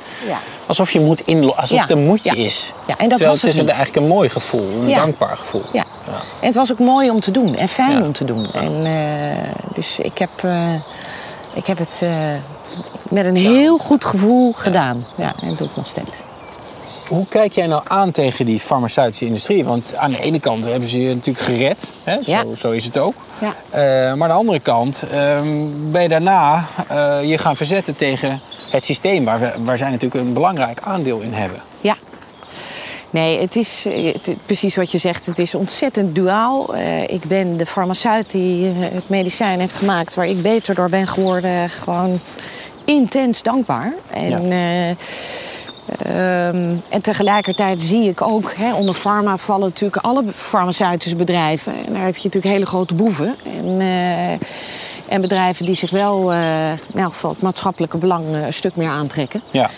alsof 0.66 0.90
je 0.90 1.00
moet 1.00 1.20
inloggen, 1.20 1.60
alsof 1.60 1.80
het 1.80 1.90
een 1.90 2.06
moedje 2.06 2.36
is. 2.36 2.72
Ja, 2.86 2.98
en 2.98 3.08
dat 3.08 3.18
Terwijl 3.18 3.30
was 3.30 3.42
het, 3.42 3.52
het 3.56 3.68
is 3.68 3.74
eigenlijk 3.74 3.96
een 3.96 4.12
mooi 4.12 4.28
gevoel, 4.28 4.70
een 4.82 4.94
dankbaar 4.94 5.36
gevoel. 5.36 5.64
Ja. 5.72 5.84
en 6.40 6.46
het 6.46 6.54
was 6.54 6.72
ook 6.72 6.78
mooi 6.78 7.10
om 7.10 7.20
te 7.20 7.30
doen 7.30 7.56
en 7.56 7.68
fijn 7.68 8.02
om 8.02 8.12
te 8.12 8.24
doen. 8.24 8.52
En, 8.52 8.86
uh, 8.86 8.92
dus 9.74 9.98
ik 9.98 10.18
heb, 10.18 10.30
ik 11.54 11.66
heb 11.66 11.78
het 11.78 12.02
met 13.10 13.24
een 13.24 13.36
heel 13.36 13.78
goed 13.78 14.04
gevoel 14.04 14.52
gedaan. 14.52 15.06
Ja, 15.14 15.32
en 15.42 15.48
dat 15.48 15.58
doe 15.58 15.66
ik 15.66 15.76
nog 15.76 15.86
steeds. 15.86 16.18
Hoe 17.10 17.26
kijk 17.28 17.52
jij 17.52 17.66
nou 17.66 17.82
aan 17.86 18.10
tegen 18.10 18.46
die 18.46 18.60
farmaceutische 18.60 19.24
industrie? 19.24 19.64
Want 19.64 19.96
aan 19.96 20.10
de 20.10 20.20
ene 20.20 20.40
kant 20.40 20.64
hebben 20.64 20.88
ze 20.88 21.00
je 21.00 21.14
natuurlijk 21.14 21.44
gered. 21.44 21.90
Hè? 22.04 22.22
Zo, 22.22 22.30
ja. 22.30 22.54
zo 22.54 22.70
is 22.70 22.84
het 22.84 22.98
ook. 22.98 23.14
Ja. 23.40 23.46
Uh, 23.48 24.14
maar 24.14 24.28
aan 24.28 24.34
de 24.34 24.40
andere 24.40 24.60
kant 24.60 25.02
uh, 25.04 25.40
ben 25.90 26.02
je 26.02 26.08
daarna 26.08 26.66
uh, 26.92 27.18
je 27.22 27.38
gaan 27.38 27.56
verzetten 27.56 27.96
tegen 27.96 28.40
het 28.70 28.84
systeem... 28.84 29.24
Waar, 29.24 29.40
we, 29.40 29.52
waar 29.64 29.78
zij 29.78 29.90
natuurlijk 29.90 30.24
een 30.24 30.32
belangrijk 30.32 30.80
aandeel 30.82 31.20
in 31.20 31.32
hebben. 31.32 31.62
Ja. 31.80 31.96
Nee, 33.10 33.40
het 33.40 33.56
is 33.56 33.84
het, 33.84 34.36
precies 34.46 34.76
wat 34.76 34.90
je 34.90 34.98
zegt. 34.98 35.26
Het 35.26 35.38
is 35.38 35.54
ontzettend 35.54 36.14
duaal. 36.14 36.76
Uh, 36.76 37.02
ik 37.02 37.24
ben 37.24 37.56
de 37.56 37.66
farmaceut 37.66 38.30
die 38.30 38.66
het 38.68 39.08
medicijn 39.08 39.60
heeft 39.60 39.76
gemaakt... 39.76 40.14
waar 40.14 40.26
ik 40.26 40.42
beter 40.42 40.74
door 40.74 40.88
ben 40.88 41.06
geworden. 41.06 41.70
Gewoon 41.70 42.20
intens 42.84 43.42
dankbaar. 43.42 43.92
En, 44.10 44.46
ja. 44.46 44.88
uh, 44.90 44.96
en 46.88 47.02
tegelijkertijd 47.02 47.80
zie 47.80 48.08
ik 48.08 48.22
ook, 48.22 48.52
hè, 48.56 48.74
onder 48.74 48.94
pharma 48.94 49.36
vallen 49.36 49.68
natuurlijk 49.68 50.04
alle 50.04 50.24
farmaceutische 50.34 51.16
bedrijven. 51.16 51.72
En 51.86 51.92
daar 51.92 52.04
heb 52.04 52.16
je 52.16 52.24
natuurlijk 52.24 52.54
hele 52.54 52.66
grote 52.66 52.94
boeven. 52.94 53.36
En, 53.44 53.80
uh, 53.80 54.30
en 55.08 55.20
bedrijven 55.20 55.66
die 55.66 55.74
zich 55.74 55.90
wel, 55.90 56.32
uh, 56.32 56.70
in 56.70 57.00
elk 57.00 57.12
geval 57.12 57.30
het 57.30 57.42
maatschappelijke 57.42 57.96
belang, 57.96 58.24
een 58.34 58.52
stuk 58.52 58.76
meer 58.76 58.88
aantrekken. 58.88 59.42
Ja. 59.50 59.70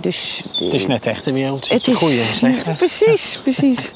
dus, 0.00 0.42
het 0.58 0.72
is 0.72 0.86
net 0.86 1.06
echt 1.06 1.24
de 1.24 1.32
wereld. 1.32 1.68
Het 1.68 1.88
is 1.88 1.96
goede 1.96 2.20
en 2.20 2.34
slechte. 2.34 2.74
Precies, 2.74 3.38
precies. 3.42 3.92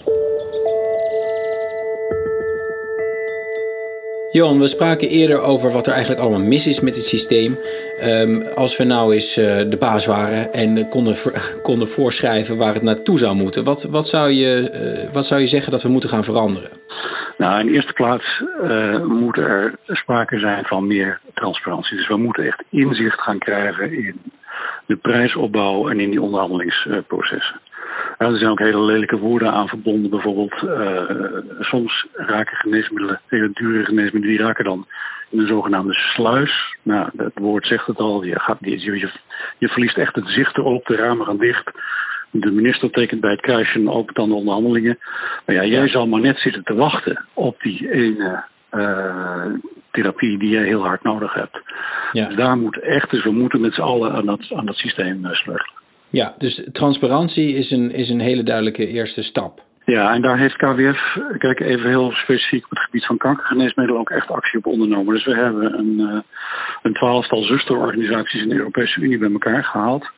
Johan, 4.38 4.58
we 4.58 4.66
spraken 4.66 5.08
eerder 5.08 5.40
over 5.52 5.72
wat 5.72 5.86
er 5.86 5.92
eigenlijk 5.92 6.22
allemaal 6.22 6.48
mis 6.54 6.66
is 6.66 6.80
met 6.80 6.94
het 6.94 7.04
systeem. 7.04 7.52
Um, 8.04 8.42
als 8.64 8.76
we 8.76 8.84
nou 8.84 9.12
eens 9.12 9.38
uh, 9.38 9.44
de 9.44 9.76
baas 9.80 10.06
waren 10.06 10.52
en 10.52 10.88
konden, 10.88 11.14
konden 11.68 11.88
voorschrijven 11.88 12.58
waar 12.58 12.74
het 12.74 12.82
naartoe 12.82 13.18
zou 13.18 13.34
moeten, 13.36 13.64
wat, 13.64 13.82
wat, 13.90 14.06
zou 14.06 14.30
je, 14.30 14.52
uh, 14.54 15.14
wat 15.14 15.24
zou 15.24 15.40
je 15.40 15.46
zeggen 15.46 15.72
dat 15.72 15.82
we 15.82 15.88
moeten 15.88 16.10
gaan 16.10 16.24
veranderen? 16.24 16.70
Nou, 17.38 17.60
in 17.60 17.68
eerste 17.74 17.92
plaats 17.92 18.42
uh, 18.62 19.04
moet 19.04 19.36
er 19.36 19.74
sprake 19.86 20.38
zijn 20.38 20.64
van 20.64 20.86
meer 20.86 21.20
transparantie. 21.34 21.96
Dus 21.96 22.08
we 22.08 22.16
moeten 22.16 22.44
echt 22.44 22.62
inzicht 22.70 23.20
gaan 23.20 23.38
krijgen 23.38 23.92
in 23.92 24.20
de 24.86 24.96
prijsopbouw 24.96 25.88
en 25.88 26.00
in 26.00 26.10
die 26.10 26.22
onderhandelingsprocessen. 26.22 27.60
Er 28.18 28.38
zijn 28.38 28.50
ook 28.50 28.58
hele 28.58 28.82
lelijke 28.82 29.18
woorden 29.18 29.52
aan 29.52 29.68
verbonden. 29.68 30.10
Bijvoorbeeld, 30.10 30.62
uh, 30.62 31.02
soms 31.60 32.06
raken 32.12 32.56
geneesmiddelen, 32.56 33.20
hele 33.26 33.50
dure 33.52 33.84
geneesmiddelen, 33.84 34.36
die 34.36 34.46
raken 34.46 34.64
dan 34.64 34.86
in 35.30 35.38
een 35.38 35.46
zogenaamde 35.46 35.94
sluis. 35.94 36.76
Nou, 36.82 37.08
het 37.16 37.38
woord 37.38 37.66
zegt 37.66 37.86
het 37.86 37.98
al, 37.98 38.24
je, 38.24 38.40
gaat, 38.40 38.58
je, 38.60 38.80
je, 38.80 39.10
je 39.58 39.68
verliest 39.68 39.96
echt 39.96 40.14
het 40.14 40.28
zicht 40.28 40.56
erop, 40.56 40.86
de 40.86 40.96
ramen 40.96 41.26
gaan 41.26 41.38
dicht. 41.38 41.70
De 42.30 42.50
minister 42.50 42.90
tekent 42.90 43.20
bij 43.20 43.30
het 43.30 43.40
kruisje 43.40 43.78
en 43.78 43.90
opent 43.90 44.16
dan 44.16 44.28
de 44.28 44.34
onderhandelingen. 44.34 44.98
Maar 45.46 45.54
ja, 45.54 45.64
jij 45.64 45.88
zal 45.88 46.06
maar 46.06 46.20
net 46.20 46.38
zitten 46.38 46.64
te 46.64 46.74
wachten 46.74 47.24
op 47.34 47.60
die 47.60 47.92
ene 47.92 48.44
uh, 48.72 49.44
therapie 49.90 50.38
die 50.38 50.48
jij 50.48 50.64
heel 50.64 50.86
hard 50.86 51.02
nodig 51.02 51.34
hebt. 51.34 51.60
Ja. 52.12 52.26
Dus 52.26 52.36
daar 52.36 52.56
moet 52.56 52.80
echt, 52.80 53.10
dus 53.10 53.24
we 53.24 53.30
moeten 53.30 53.60
met 53.60 53.74
z'n 53.74 53.80
allen 53.80 54.12
aan 54.12 54.26
dat, 54.26 54.52
aan 54.54 54.66
dat 54.66 54.76
systeem 54.76 55.24
uh, 55.24 55.32
sleutelen. 55.32 55.77
Ja, 56.10 56.34
dus 56.38 56.68
transparantie 56.72 57.56
is 57.56 57.70
een, 57.70 57.90
is 57.92 58.10
een 58.10 58.20
hele 58.20 58.42
duidelijke 58.42 58.86
eerste 58.86 59.22
stap. 59.22 59.66
Ja, 59.84 60.14
en 60.14 60.22
daar 60.22 60.38
heeft 60.38 60.56
KWF, 60.56 61.00
kijk 61.38 61.60
even 61.60 61.88
heel 61.88 62.10
specifiek 62.10 62.64
op 62.64 62.70
het 62.70 62.78
gebied 62.78 63.06
van 63.06 63.16
kankergeneesmiddelen 63.16 64.00
ook 64.00 64.10
echt 64.10 64.30
actie 64.30 64.58
op 64.58 64.66
ondernomen. 64.66 65.14
Dus 65.14 65.24
we 65.24 65.34
hebben 65.34 65.78
een, 65.78 65.94
uh, 65.98 66.20
een 66.82 66.92
twaalftal 66.92 67.42
zusterorganisaties 67.42 68.42
in 68.42 68.48
de 68.48 68.54
Europese 68.54 69.00
Unie 69.00 69.18
bij 69.18 69.32
elkaar 69.32 69.64
gehaald. 69.64 70.10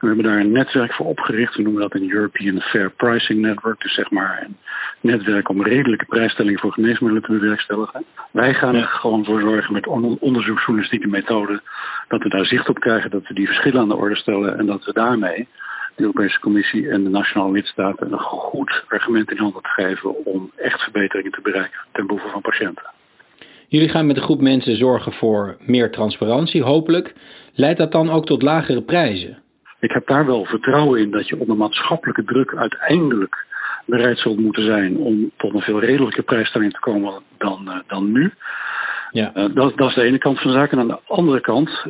We 0.00 0.06
hebben 0.06 0.24
daar 0.24 0.38
een 0.38 0.52
netwerk 0.52 0.92
voor 0.92 1.06
opgericht. 1.06 1.56
We 1.56 1.62
noemen 1.62 1.82
dat 1.82 1.94
een 1.94 2.10
European 2.10 2.60
Fair 2.60 2.90
Pricing 2.90 3.40
Network. 3.40 3.80
Dus 3.80 3.94
zeg 3.94 4.10
maar 4.10 4.42
een 4.46 4.56
netwerk 5.00 5.48
om 5.48 5.62
redelijke 5.62 6.04
prijsstellingen 6.04 6.60
voor 6.60 6.72
geneesmiddelen 6.72 7.22
te 7.22 7.38
bewerkstelligen. 7.38 8.04
Wij 8.30 8.54
gaan 8.54 8.74
er 8.74 8.86
gewoon 8.86 9.24
voor 9.24 9.40
zorgen 9.40 9.72
met 9.72 9.86
onderzoeksjournalistieke 10.20 11.08
methoden 11.08 11.62
dat 12.08 12.22
we 12.22 12.28
daar 12.28 12.46
zicht 12.46 12.68
op 12.68 12.78
krijgen, 12.78 13.10
dat 13.10 13.26
we 13.28 13.34
die 13.34 13.46
verschillen 13.46 13.80
aan 13.80 13.88
de 13.88 13.96
orde 13.96 14.16
stellen 14.16 14.58
en 14.58 14.66
dat 14.66 14.84
we 14.84 14.92
daarmee 14.92 15.48
de 15.96 16.02
Europese 16.02 16.40
Commissie 16.40 16.88
en 16.90 17.02
de 17.02 17.10
nationale 17.10 17.52
lidstaten 17.52 18.12
een 18.12 18.18
goed 18.18 18.84
argument 18.88 19.30
in 19.30 19.36
handen 19.36 19.62
te 19.62 19.68
geven 19.68 20.24
om 20.24 20.50
echt 20.56 20.80
verbeteringen 20.80 21.32
te 21.32 21.40
bereiken 21.42 21.80
ten 21.92 22.06
behoeve 22.06 22.28
van 22.28 22.40
patiënten. 22.40 22.84
Jullie 23.68 23.88
gaan 23.88 24.06
met 24.06 24.16
een 24.16 24.22
groep 24.22 24.40
mensen 24.40 24.74
zorgen 24.74 25.12
voor 25.12 25.56
meer 25.66 25.90
transparantie, 25.90 26.62
hopelijk. 26.62 27.14
Leidt 27.54 27.78
dat 27.78 27.92
dan 27.92 28.10
ook 28.10 28.26
tot 28.26 28.42
lagere 28.42 28.82
prijzen? 28.82 29.44
Ik 29.80 29.92
heb 29.92 30.06
daar 30.06 30.26
wel 30.26 30.44
vertrouwen 30.44 31.00
in 31.00 31.10
dat 31.10 31.28
je 31.28 31.38
onder 31.38 31.56
maatschappelijke 31.56 32.24
druk 32.24 32.54
uiteindelijk 32.56 33.46
bereid 33.86 34.18
zult 34.18 34.38
moeten 34.38 34.64
zijn 34.64 34.96
om 34.96 35.30
tot 35.36 35.54
een 35.54 35.60
veel 35.60 35.80
redelijke 35.80 36.22
prijsstelling 36.22 36.72
te 36.72 36.80
komen 36.80 37.22
dan, 37.38 37.62
uh, 37.68 37.78
dan 37.86 38.12
nu. 38.12 38.32
Ja. 39.10 39.30
Uh, 39.34 39.54
dat, 39.54 39.76
dat, 39.76 39.88
is 39.88 39.94
de 39.94 40.02
ene 40.02 40.18
kant 40.18 40.40
van 40.40 40.50
de 40.50 40.56
zaak. 40.56 40.72
En 40.72 40.78
aan 40.78 40.88
de 40.88 41.00
andere 41.06 41.40
kant, 41.40 41.68
uh, 41.68 41.84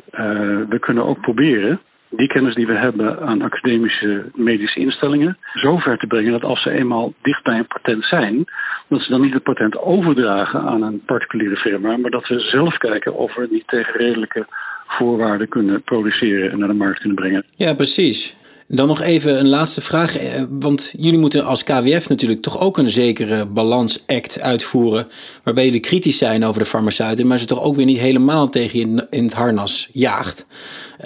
we 0.69 0.79
kunnen 0.81 1.05
ook 1.05 1.21
proberen 1.21 1.81
die 2.11 2.29
kennis 2.29 2.55
die 2.55 2.67
we 2.67 2.75
hebben 2.75 3.21
aan 3.21 3.43
academische 3.43 4.31
medische 4.35 4.81
instellingen 4.81 5.39
zo 5.55 5.79
ver 5.79 5.99
te 5.99 6.07
brengen 6.07 6.33
dat 6.33 6.45
als 6.45 6.63
ze 6.63 6.71
eenmaal 6.71 7.13
dicht 7.23 7.43
bij 7.43 7.59
een 7.59 7.67
patent 7.67 8.05
zijn, 8.05 8.45
dat 8.89 9.01
ze 9.01 9.11
dan 9.11 9.21
niet 9.21 9.33
het 9.33 9.43
patent 9.43 9.79
overdragen 9.79 10.61
aan 10.61 10.83
een 10.83 11.03
particuliere 11.07 11.57
firma, 11.57 11.97
maar 11.97 12.11
dat 12.11 12.27
we 12.27 12.41
zelf 12.41 12.77
kijken 12.77 13.15
of 13.15 13.35
we 13.35 13.49
niet 13.51 13.69
tegen 13.69 13.93
redelijke 13.93 14.47
voorwaarden 14.87 15.49
kunnen 15.49 15.83
produceren 15.83 16.51
en 16.51 16.59
naar 16.59 16.69
de 16.69 16.75
markt 16.75 16.99
kunnen 16.99 17.17
brengen. 17.17 17.45
Ja, 17.57 17.75
precies. 17.75 18.37
Dan 18.69 18.87
nog 18.87 19.03
even 19.03 19.39
een 19.39 19.49
laatste 19.49 19.81
vraag. 19.81 20.17
Eh, 20.17 20.45
want 20.51 20.95
jullie 20.99 21.19
moeten 21.19 21.45
als 21.45 21.65
KWF 21.65 22.09
natuurlijk 22.09 22.43
toch 22.43 22.61
ook 22.61 22.77
een 22.79 22.89
zekere 22.89 23.47
balansact 23.47 24.43
uitvoeren. 24.43 25.07
Waarbij 25.45 25.65
jullie 25.65 25.81
kritisch 25.81 26.19
zijn 26.19 26.45
over 26.45 26.61
de 26.61 26.69
farmaceuten, 26.69 27.27
maar 27.27 27.39
ze 27.39 27.47
toch 27.47 27.63
ook 27.63 27.75
weer 27.75 27.87
niet 27.87 28.01
helemaal 28.01 28.49
tegen 28.49 28.79
je 28.79 29.07
in 29.11 29.23
het 29.23 29.35
harnas 29.35 29.91
jaagt. 29.93 30.39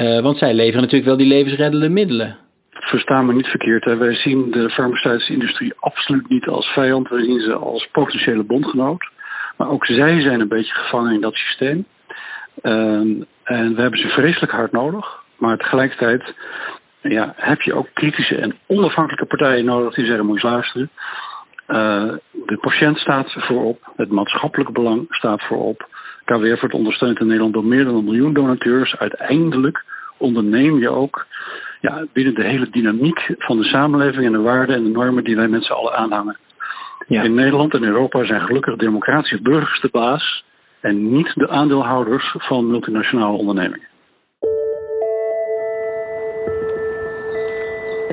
Uh, 0.01 0.21
want 0.21 0.37
zij 0.37 0.55
leveren 0.55 0.81
natuurlijk 0.81 1.11
wel 1.11 1.17
die 1.17 1.35
levensreddende 1.37 1.89
middelen. 1.89 2.37
Versta 2.71 3.23
me 3.23 3.33
niet 3.33 3.47
verkeerd. 3.47 3.85
Hè. 3.85 3.97
Wij 3.97 4.15
zien 4.15 4.51
de 4.51 4.71
farmaceutische 4.71 5.33
industrie 5.33 5.73
absoluut 5.77 6.29
niet 6.29 6.47
als 6.47 6.67
vijand. 6.67 7.09
Wij 7.09 7.25
zien 7.25 7.41
ze 7.41 7.53
als 7.53 7.89
potentiële 7.93 8.43
bondgenoot. 8.43 9.09
Maar 9.57 9.71
ook 9.71 9.85
zij 9.87 10.21
zijn 10.21 10.41
een 10.41 10.49
beetje 10.49 10.75
gevangen 10.75 11.15
in 11.15 11.21
dat 11.21 11.35
systeem. 11.35 11.85
Uh, 12.63 13.25
en 13.45 13.75
we 13.75 13.81
hebben 13.81 14.01
ze 14.01 14.09
vreselijk 14.09 14.53
hard 14.53 14.73
nodig. 14.73 15.07
Maar 15.39 15.57
tegelijkertijd 15.57 16.35
ja, 17.01 17.33
heb 17.37 17.61
je 17.61 17.75
ook 17.75 17.89
kritische 17.95 18.37
en 18.37 18.55
onafhankelijke 18.67 19.27
partijen 19.27 19.65
nodig 19.65 19.95
die 19.95 20.07
zeggen: 20.07 20.27
moet 20.27 20.41
je 20.41 20.49
luisteren. 20.49 20.91
Uh, 21.69 22.13
de 22.47 22.59
patiënt 22.61 22.99
staat 22.99 23.33
voorop, 23.33 23.93
het 23.97 24.11
maatschappelijke 24.11 24.73
belang 24.73 25.07
staat 25.09 25.43
voorop. 25.43 25.89
KWF 26.25 26.61
wordt 26.61 26.75
ondersteund 26.75 27.21
in 27.21 27.27
Nederland 27.27 27.55
door 27.55 27.65
meer 27.65 27.85
dan 27.85 27.95
een 27.95 28.05
miljoen 28.05 28.33
donateurs. 28.33 28.97
Uiteindelijk 28.97 29.85
onderneem 30.19 30.79
je 30.79 30.89
ook 30.89 31.27
ja, 31.81 32.07
binnen 32.13 32.35
de 32.35 32.45
hele 32.45 32.71
dynamiek 32.71 33.35
van 33.39 33.57
de 33.57 33.65
samenleving 33.65 34.27
en 34.27 34.33
de 34.33 34.41
waarden 34.41 34.77
en 34.77 34.83
de 34.83 34.89
normen 34.89 35.25
die 35.25 35.37
wij 35.37 35.49
met 35.49 35.65
z'n 35.65 35.73
allen 35.73 35.97
aanhangen. 35.97 36.37
Ja. 37.07 37.23
In 37.23 37.35
Nederland 37.35 37.75
en 37.75 37.83
Europa 37.83 38.25
zijn 38.25 38.41
gelukkig 38.41 38.77
democratische 38.77 39.43
burgers 39.43 39.81
de 39.81 39.89
baas 39.93 40.45
en 40.81 41.13
niet 41.13 41.33
de 41.35 41.49
aandeelhouders 41.49 42.37
van 42.39 42.71
multinationale 42.71 43.39
ondernemingen. 43.39 43.89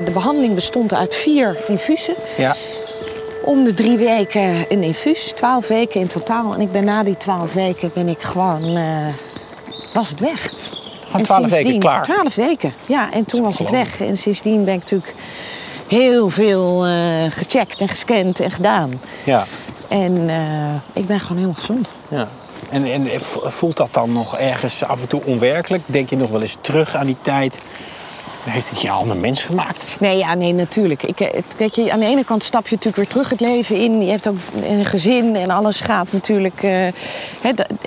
De 0.04 0.14
behandeling 0.14 0.54
bestond 0.54 0.94
uit 0.94 1.14
vier 1.14 1.56
infusen. 1.68 2.14
Ja. 2.36 2.54
Om 3.44 3.64
de 3.64 3.74
drie 3.74 3.98
weken 3.98 4.64
een 4.68 4.82
infuus, 4.82 5.32
twaalf 5.32 5.68
weken 5.68 6.00
in 6.00 6.06
totaal. 6.06 6.54
En 6.54 6.60
ik 6.60 6.72
ben 6.72 6.84
na 6.84 7.02
die 7.02 7.16
twaalf 7.16 7.52
weken 7.52 7.90
ben 7.94 8.08
ik 8.08 8.20
gewoon, 8.22 8.76
uh, 8.76 9.08
was 9.92 10.10
het 10.10 10.20
weg. 10.20 10.52
Gewoon 11.06 11.22
twaalf 11.22 11.50
weken 11.50 11.78
klaar? 11.78 12.02
Twaalf 12.02 12.34
weken, 12.34 12.72
ja. 12.86 13.12
En 13.12 13.24
toen 13.24 13.42
was 13.42 13.58
het 13.58 13.70
weg. 13.70 14.00
En 14.00 14.16
sindsdien 14.16 14.64
ben 14.64 14.74
ik 14.74 14.80
natuurlijk 14.80 15.14
heel 15.88 16.28
veel 16.28 16.86
uh, 16.86 16.92
gecheckt 17.28 17.80
en 17.80 17.88
gescand 17.88 18.40
en 18.40 18.50
gedaan. 18.50 19.00
Ja. 19.24 19.44
En 19.88 20.12
uh, 20.12 20.74
ik 20.92 21.06
ben 21.06 21.20
gewoon 21.20 21.36
helemaal 21.36 21.60
gezond. 21.60 21.88
Ja. 22.08 22.28
En, 22.70 22.84
en 22.84 23.08
voelt 23.50 23.76
dat 23.76 23.88
dan 23.90 24.12
nog 24.12 24.36
ergens 24.36 24.84
af 24.84 25.00
en 25.00 25.08
toe 25.08 25.22
onwerkelijk? 25.24 25.82
Denk 25.86 26.10
je 26.10 26.16
nog 26.16 26.30
wel 26.30 26.40
eens 26.40 26.56
terug 26.60 26.94
aan 26.94 27.06
die 27.06 27.16
tijd 27.22 27.58
heeft 28.50 28.70
het 28.70 28.80
je 28.80 28.88
een 28.88 28.94
ander 28.94 29.16
mens 29.16 29.42
gemaakt? 29.42 29.90
Nee, 29.98 30.18
ja, 30.18 30.34
nee, 30.34 30.52
natuurlijk. 30.52 31.02
Ik, 31.02 31.18
het, 31.18 31.54
weet 31.56 31.74
je, 31.74 31.92
aan 31.92 32.00
de 32.00 32.06
ene 32.06 32.24
kant 32.24 32.44
stap 32.44 32.68
je 32.68 32.74
natuurlijk 32.74 32.96
weer 32.96 33.08
terug 33.08 33.30
het 33.30 33.40
leven 33.40 33.76
in. 33.76 34.02
Je 34.02 34.10
hebt 34.10 34.28
ook 34.28 34.36
een 34.62 34.84
gezin 34.84 35.36
en 35.36 35.50
alles 35.50 35.80
gaat 35.80 36.06
natuurlijk... 36.10 36.62
Uh, 36.62 36.86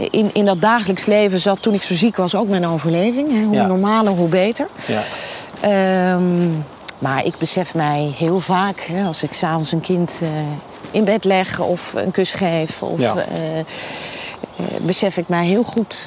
in, 0.09 0.29
in 0.33 0.45
dat 0.45 0.61
dagelijks 0.61 1.05
leven 1.05 1.39
zat 1.39 1.61
toen 1.61 1.73
ik 1.73 1.83
zo 1.83 1.93
ziek 1.93 2.15
was 2.15 2.35
ook 2.35 2.47
mijn 2.47 2.67
overleving. 2.67 3.45
Hoe 3.45 3.55
ja. 3.55 3.65
normaler, 3.65 4.13
hoe 4.13 4.27
beter. 4.27 4.67
Ja. 4.85 6.13
Um, 6.13 6.65
maar 6.97 7.25
ik 7.25 7.37
besef 7.37 7.73
mij 7.73 8.13
heel 8.17 8.39
vaak, 8.39 8.87
als 9.05 9.23
ik 9.23 9.33
s'avonds 9.33 9.71
een 9.71 9.81
kind 9.81 10.19
uh, 10.23 10.29
in 10.91 11.03
bed 11.03 11.23
leg 11.23 11.59
of 11.59 11.93
een 11.95 12.11
kus 12.11 12.33
geef... 12.33 12.81
Of, 12.81 12.99
ja. 12.99 13.15
uh, 13.15 13.23
besef 14.81 15.17
ik 15.17 15.27
mij 15.27 15.45
heel 15.45 15.63
goed 15.63 16.05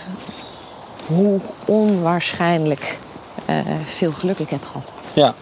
hoe 1.07 1.41
onwaarschijnlijk 1.65 2.99
uh, 3.51 3.57
veel 3.85 4.13
geluk 4.13 4.39
ik 4.39 4.51
heb 4.51 4.65
gehad. 4.65 4.93
Ja. 5.13 5.35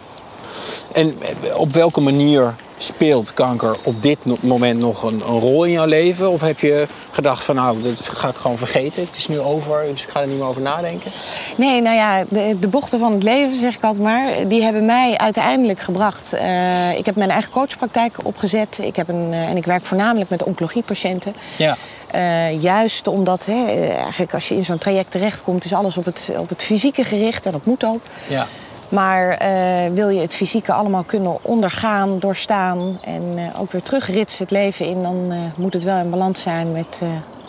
En 0.93 1.15
op 1.57 1.73
welke 1.73 2.01
manier 2.01 2.55
speelt 2.77 3.35
kanker 3.35 3.77
op 3.83 4.03
dit 4.03 4.19
moment 4.41 4.81
nog 4.81 5.03
een, 5.03 5.23
een, 5.27 5.39
rol 5.39 5.65
in 5.65 5.73
jouw 5.73 5.87
leven? 5.87 6.31
Of 6.31 6.41
heb 6.41 6.59
je 6.61 6.87
gedacht 7.11 7.45
van 7.45 7.55
nou, 7.55 7.83
dat 7.83 8.09
ga 8.09 8.29
ik 8.29 8.37
gewoon 8.37 8.59
vergeten. 8.59 9.03
Het 9.03 9.17
is 9.17 9.29
nu 9.29 9.41
over, 9.41 9.85
dus 9.91 10.03
ik 10.03 10.09
ga 10.09 10.21
er 10.21 10.27
niet 10.27 10.39
meer 10.39 10.47
over 10.47 10.63
nadenken? 10.63 11.11
Nee, 11.57 11.81
nou 11.81 11.97
ja, 11.97 12.25
de, 12.29 12.57
de 12.61 12.69
bochten 12.69 12.99
van 12.99 13.13
het 13.13 13.23
leven, 13.23 13.57
zeg 13.57 13.77
ik 13.77 13.85
altijd 13.85 14.05
maar, 14.05 14.49
die 14.49 14.63
hebben 14.63 14.85
mij 14.85 15.19
uiteindelijk 15.19 15.81
gebracht. 15.81 16.35
Uh, 16.35 16.99
ik 16.99 17.07
heb 17.07 17.17
mijn 17.17 17.31
eigen 17.31 17.51
coachpraktijk 17.51 18.17
opgezet. 18.23 18.79
Ik 18.83 18.97
heb 18.97 19.09
een, 19.09 19.29
uh, 19.31 19.49
en 19.49 19.57
ik 19.57 19.65
werk 19.65 19.85
voornamelijk 19.85 20.31
met 20.31 20.43
oncologiepatiënten. 20.43 21.35
Ja. 21.57 21.77
Uh, 22.15 22.63
juist 22.63 23.07
omdat 23.07 23.47
hè, 23.47 23.87
eigenlijk 23.89 24.35
als 24.35 24.49
je 24.49 24.55
in 24.55 24.65
zo'n 24.65 24.79
traject 24.79 25.11
terechtkomt, 25.11 25.65
is 25.65 25.73
alles 25.73 25.97
op 25.97 26.05
het, 26.05 26.31
op 26.37 26.49
het 26.49 26.63
fysieke 26.63 27.05
gericht 27.05 27.47
en 27.47 27.53
dat 27.53 27.65
moet 27.65 27.85
ook. 27.85 28.01
Ja. 28.29 28.47
Maar 28.89 29.43
uh, 29.43 29.95
wil 29.95 30.09
je 30.09 30.21
het 30.21 30.35
fysieke 30.35 30.73
allemaal 30.73 31.03
kunnen 31.03 31.45
ondergaan, 31.45 32.19
doorstaan 32.19 32.99
en 33.05 33.23
uh, 33.37 33.61
ook 33.61 33.73
weer 33.73 33.83
terugritsen 33.83 34.43
het 34.43 34.53
leven 34.53 34.87
in, 34.87 35.03
dan 35.03 35.33
moet 35.55 35.73
het 35.73 35.83
wel 35.83 35.99
in 35.99 36.11
balans 36.11 36.43
zijn 36.43 36.73
met 36.73 37.01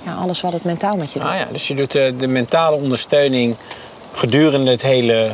ja, 0.06 0.14
alles 0.14 0.42
wat 0.42 0.54
het 0.54 0.64
mentaal 0.64 0.96
met 0.96 1.12
je 1.12 1.20
doet. 1.20 1.28
Ah 1.28 1.36
ja, 1.36 1.46
dus 1.52 1.68
je 1.68 1.76
doet 1.76 1.92
de 1.92 2.28
mentale 2.28 2.76
ondersteuning 2.76 3.56
gedurende 4.12 4.72
het 4.72 4.82
hele 4.82 5.32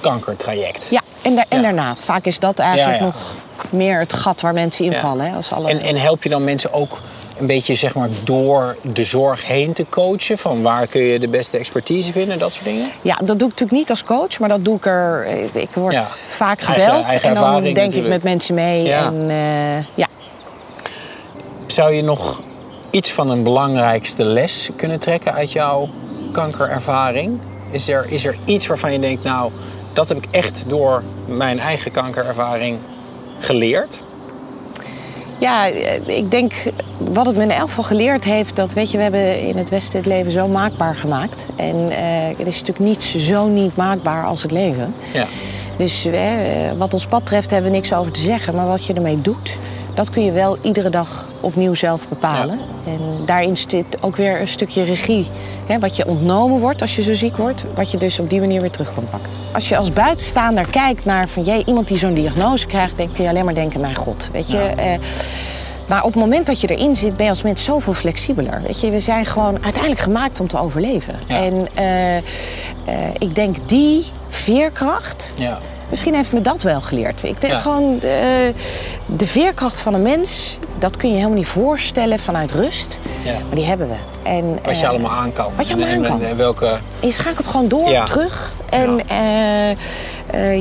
kankertraject. 0.00 0.86
Ja, 0.90 1.00
en, 1.22 1.34
da 1.34 1.44
en 1.48 1.56
ja. 1.56 1.62
daarna. 1.62 1.94
Vaak 1.96 2.24
is 2.24 2.38
dat 2.38 2.58
eigenlijk 2.58 3.00
nog 3.00 3.34
meer 3.70 3.98
het 3.98 4.12
gat 4.12 4.40
waar 4.40 4.52
mensen 4.52 4.84
invallen. 4.84 5.26
Hè, 5.26 5.36
als 5.36 5.52
alle... 5.52 5.68
en, 5.68 5.80
en 5.80 5.96
help 5.96 6.22
je 6.22 6.28
dan 6.28 6.44
mensen 6.44 6.72
ook 6.72 7.00
een 7.40 7.46
beetje 7.46 7.74
zeg 7.74 7.94
maar, 7.94 8.08
door 8.24 8.76
de 8.82 9.04
zorg 9.04 9.46
heen 9.46 9.72
te 9.72 9.86
coachen? 9.88 10.38
Van 10.38 10.62
waar 10.62 10.86
kun 10.86 11.00
je 11.00 11.18
de 11.18 11.28
beste 11.28 11.58
expertise 11.58 12.12
vinden, 12.12 12.38
dat 12.38 12.52
soort 12.52 12.64
dingen? 12.64 12.90
Ja, 13.02 13.14
dat 13.16 13.26
doe 13.26 13.34
ik 13.34 13.40
natuurlijk 13.40 13.72
niet 13.72 13.90
als 13.90 14.04
coach, 14.04 14.38
maar 14.38 14.48
dat 14.48 14.64
doe 14.64 14.76
ik 14.76 14.86
er. 14.86 15.26
Ik 15.52 15.68
word 15.74 15.92
ja. 15.92 16.02
vaak 16.28 16.60
gebeld 16.60 16.88
eigen, 16.88 17.08
eigen 17.08 17.28
en 17.28 17.34
dan 17.34 17.62
denk 17.62 17.76
natuurlijk. 17.76 18.04
ik 18.04 18.08
met 18.08 18.22
mensen 18.22 18.54
mee. 18.54 18.82
Ja. 18.82 19.06
En, 19.06 19.14
uh, 19.14 19.84
ja. 19.94 20.06
Zou 21.66 21.94
je 21.94 22.02
nog 22.02 22.40
iets 22.90 23.12
van 23.12 23.30
een 23.30 23.42
belangrijkste 23.42 24.24
les 24.24 24.70
kunnen 24.76 24.98
trekken 24.98 25.34
uit 25.34 25.52
jouw 25.52 25.88
kankerervaring? 26.32 27.38
Is 27.70 27.88
er, 27.88 28.06
is 28.08 28.24
er 28.24 28.36
iets 28.44 28.66
waarvan 28.66 28.92
je 28.92 28.98
denkt, 28.98 29.24
nou, 29.24 29.50
dat 29.92 30.08
heb 30.08 30.16
ik 30.16 30.26
echt 30.30 30.64
door 30.68 31.02
mijn 31.26 31.58
eigen 31.58 31.90
kankerervaring 31.90 32.78
geleerd? 33.38 34.02
Ja, 35.40 35.64
ik 36.06 36.30
denk 36.30 36.52
wat 36.98 37.26
het 37.26 37.36
me 37.36 37.42
in 37.42 37.50
elk 37.50 37.68
geval 37.68 37.84
geleerd 37.84 38.24
heeft, 38.24 38.56
dat 38.56 38.72
weet 38.72 38.90
je, 38.90 38.96
we 38.96 39.02
hebben 39.02 39.40
in 39.40 39.56
het 39.56 39.70
Westen 39.70 39.98
het 39.98 40.08
leven 40.08 40.32
zo 40.32 40.48
maakbaar 40.48 40.96
gemaakt. 40.96 41.46
En 41.56 41.76
uh, 41.76 41.94
het 42.38 42.46
is 42.46 42.60
natuurlijk 42.60 42.78
niets 42.78 43.14
zo 43.14 43.46
niet 43.46 43.76
maakbaar 43.76 44.24
als 44.26 44.42
het 44.42 44.50
leven. 44.50 44.94
Ja. 45.12 45.26
Dus 45.76 46.06
uh, 46.06 46.14
wat 46.78 46.92
ons 46.92 47.06
pad 47.06 47.20
betreft 47.20 47.50
hebben 47.50 47.70
we 47.70 47.76
niks 47.76 47.92
over 47.92 48.12
te 48.12 48.20
zeggen, 48.20 48.54
maar 48.54 48.66
wat 48.66 48.84
je 48.84 48.94
ermee 48.94 49.20
doet, 49.20 49.56
dat 49.94 50.10
kun 50.10 50.24
je 50.24 50.32
wel 50.32 50.58
iedere 50.62 50.90
dag 50.90 51.26
opnieuw 51.40 51.74
zelf 51.74 52.08
bepalen. 52.08 52.58
En 52.86 53.00
daarin 53.26 53.56
zit 53.56 53.84
ook 54.00 54.16
weer 54.16 54.40
een 54.40 54.48
stukje 54.48 54.82
regie. 54.82 55.26
Hè, 55.66 55.78
wat 55.78 55.96
je 55.96 56.06
ontnomen 56.06 56.60
wordt 56.60 56.80
als 56.80 56.96
je 56.96 57.02
zo 57.02 57.14
ziek 57.14 57.36
wordt, 57.36 57.64
wat 57.74 57.90
je 57.90 57.96
dus 57.96 58.18
op 58.18 58.30
die 58.30 58.40
manier 58.40 58.60
weer 58.60 58.70
terug 58.70 58.94
kan 58.94 59.04
pakken. 59.10 59.30
Als 59.52 59.68
je 59.68 59.76
als 59.76 59.92
buitenstaander 59.92 60.70
kijkt 60.70 61.04
naar 61.04 61.28
van 61.28 61.42
jee, 61.42 61.62
iemand 61.66 61.88
die 61.88 61.96
zo'n 61.96 62.14
diagnose 62.14 62.66
krijgt, 62.66 62.98
dan 62.98 63.12
kun 63.12 63.24
je 63.24 63.30
alleen 63.30 63.44
maar 63.44 63.54
denken, 63.54 63.80
mijn 63.80 63.94
god, 63.94 64.28
weet 64.32 64.50
je. 64.50 64.58
Eh, 64.58 64.98
maar 65.90 66.02
op 66.04 66.12
het 66.12 66.22
moment 66.22 66.46
dat 66.46 66.60
je 66.60 66.66
erin 66.66 66.94
zit, 66.94 67.16
ben 67.16 67.24
je 67.24 67.30
als 67.30 67.42
mens 67.42 67.64
zoveel 67.64 67.94
flexibeler. 67.94 68.62
Weet 68.66 68.80
je, 68.80 68.90
we 68.90 69.00
zijn 69.00 69.26
gewoon 69.26 69.62
uiteindelijk 69.62 70.02
gemaakt 70.02 70.40
om 70.40 70.48
te 70.48 70.58
overleven. 70.58 71.14
En 71.26 71.68
uh, 71.78 72.16
uh, 72.16 72.22
ik 73.18 73.34
denk 73.34 73.56
die 73.66 74.04
veerkracht. 74.28 75.34
Ja. 75.36 75.58
Misschien 75.90 76.14
heeft 76.14 76.32
me 76.32 76.40
dat 76.40 76.62
wel 76.62 76.80
geleerd. 76.80 77.22
Ik 77.22 77.40
denk 77.40 77.60
gewoon, 77.60 77.94
uh, 77.94 78.00
de 79.06 79.26
veerkracht 79.26 79.80
van 79.80 79.94
een 79.94 80.02
mens, 80.02 80.58
dat 80.78 80.96
kun 80.96 81.08
je 81.08 81.14
helemaal 81.14 81.36
niet 81.36 81.46
voorstellen 81.46 82.18
vanuit 82.18 82.50
rust. 82.50 82.98
Ja. 83.24 83.32
Maar 83.32 83.54
die 83.54 83.64
hebben 83.64 83.88
we. 83.88 83.94
En, 84.22 84.58
wat 84.64 84.80
je 84.80 84.88
allemaal 84.88 85.10
aan 85.10 85.32
kan. 85.32 85.52
Wat 85.56 85.68
je 85.68 85.74
allemaal 85.74 85.94
aan 85.94 86.02
kan. 86.02 86.22
En, 86.22 86.36
welke... 86.36 86.66
en 87.00 87.08
je 87.08 87.12
schakelt 87.12 87.46
gewoon 87.46 87.68
door, 87.68 88.04
terug. 88.04 88.54
En 88.70 88.96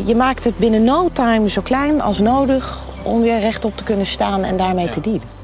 je 0.06 0.13
maakt 0.15 0.44
het 0.44 0.58
binnen 0.58 0.84
no 0.84 1.10
time 1.13 1.50
zo 1.50 1.62
klein 1.62 2.02
als 2.02 2.20
nodig 2.20 2.80
om 3.04 3.22
weer 3.22 3.39
rechtop 3.39 3.78
te 3.78 3.84
kunnen 3.84 4.06
staan 4.06 4.44
en 4.44 4.58
daarmee 4.58 4.89
te 4.89 5.02
dienen. 5.02 5.38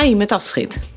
Hi, 0.00 0.14
met 0.14 0.32
Astrid. 0.32 0.90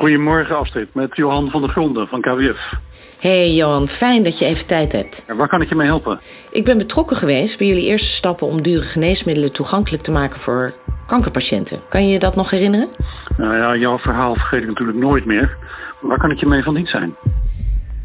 Goedemorgen 0.00 0.56
Astrid, 0.56 0.94
met 0.94 1.16
Johan 1.16 1.50
van 1.50 1.60
der 1.60 1.70
Gronden 1.70 2.06
van 2.06 2.20
KWF. 2.20 2.74
Hey 3.20 3.50
Johan, 3.50 3.86
fijn 3.86 4.22
dat 4.22 4.38
je 4.38 4.44
even 4.44 4.66
tijd 4.66 4.92
hebt. 4.92 5.34
waar 5.36 5.48
kan 5.48 5.62
ik 5.62 5.68
je 5.68 5.74
mee 5.74 5.86
helpen? 5.86 6.20
Ik 6.50 6.64
ben 6.64 6.78
betrokken 6.78 7.16
geweest 7.16 7.58
bij 7.58 7.66
jullie 7.66 7.86
eerste 7.86 8.08
stappen 8.08 8.46
om 8.46 8.62
dure 8.62 8.80
geneesmiddelen 8.80 9.52
toegankelijk 9.52 10.02
te 10.02 10.12
maken 10.12 10.38
voor 10.38 10.72
kankerpatiënten. 11.06 11.78
Kan 11.88 12.06
je 12.06 12.12
je 12.12 12.18
dat 12.18 12.36
nog 12.36 12.50
herinneren? 12.50 12.88
Nou 13.36 13.56
ja, 13.56 13.76
jouw 13.76 13.98
verhaal 13.98 14.34
vergeet 14.34 14.62
ik 14.62 14.68
natuurlijk 14.68 14.98
nooit 14.98 15.24
meer. 15.24 15.56
Waar 16.00 16.18
kan 16.18 16.30
ik 16.30 16.40
je 16.40 16.46
mee 16.46 16.62
van 16.62 16.74
dienst 16.74 16.90
zijn? 16.90 17.14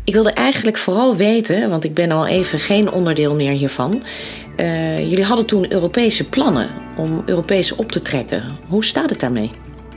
Ik 0.04 0.14
wilde 0.14 0.34
eigenlijk 0.34 0.78
vooral 0.78 1.16
weten, 1.16 1.70
want 1.70 1.84
ik 1.84 1.94
ben 1.94 2.12
al 2.12 2.28
even 2.28 2.60
geen 2.60 2.92
onderdeel 2.92 3.36
meer 3.36 3.52
hiervan. 3.52 4.04
Uh, 4.58 5.00
jullie 5.00 5.26
hadden 5.26 5.48
toen 5.48 5.72
Europese 5.72 6.30
plannen 6.30 6.70
om 6.98 7.24
Europees 7.26 7.76
op 7.76 7.92
te 7.92 8.02
trekken. 8.02 8.44
Hoe 8.68 8.84
staat 8.84 9.10
het 9.10 9.20
daarmee? 9.20 9.50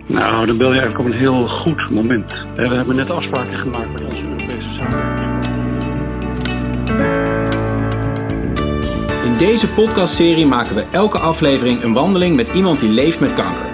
Nou, 0.08 0.46
dan 0.46 0.56
bel 0.56 0.72
je 0.72 0.80
eigenlijk 0.80 0.98
op 0.98 1.06
een 1.14 1.18
heel 1.18 1.48
goed 1.48 1.94
moment. 1.94 2.46
We 2.56 2.74
hebben 2.74 2.96
net 2.96 3.10
afspraken 3.10 3.58
gemaakt 3.58 3.90
met 3.92 4.04
onze 4.04 4.22
Europese 4.22 4.70
samenwerking. 4.76 5.28
In 9.24 9.36
deze 9.38 9.68
podcastserie 9.68 10.46
maken 10.46 10.74
we 10.74 10.84
elke 10.90 11.18
aflevering 11.18 11.82
een 11.82 11.92
wandeling 11.92 12.36
met 12.36 12.48
iemand 12.48 12.80
die 12.80 12.90
leeft 12.90 13.20
met 13.20 13.34
kanker. 13.34 13.66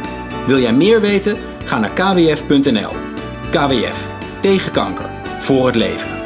Wil 0.46 0.58
jij 0.58 0.72
meer 0.72 1.00
weten? 1.00 1.36
Ga 1.64 1.78
naar 1.78 1.92
kwf.nl. 1.92 2.92
KWF. 3.50 4.10
Tegen 4.40 4.72
kanker. 4.72 5.10
Voor 5.38 5.66
het 5.66 5.74
leven. 5.74 6.23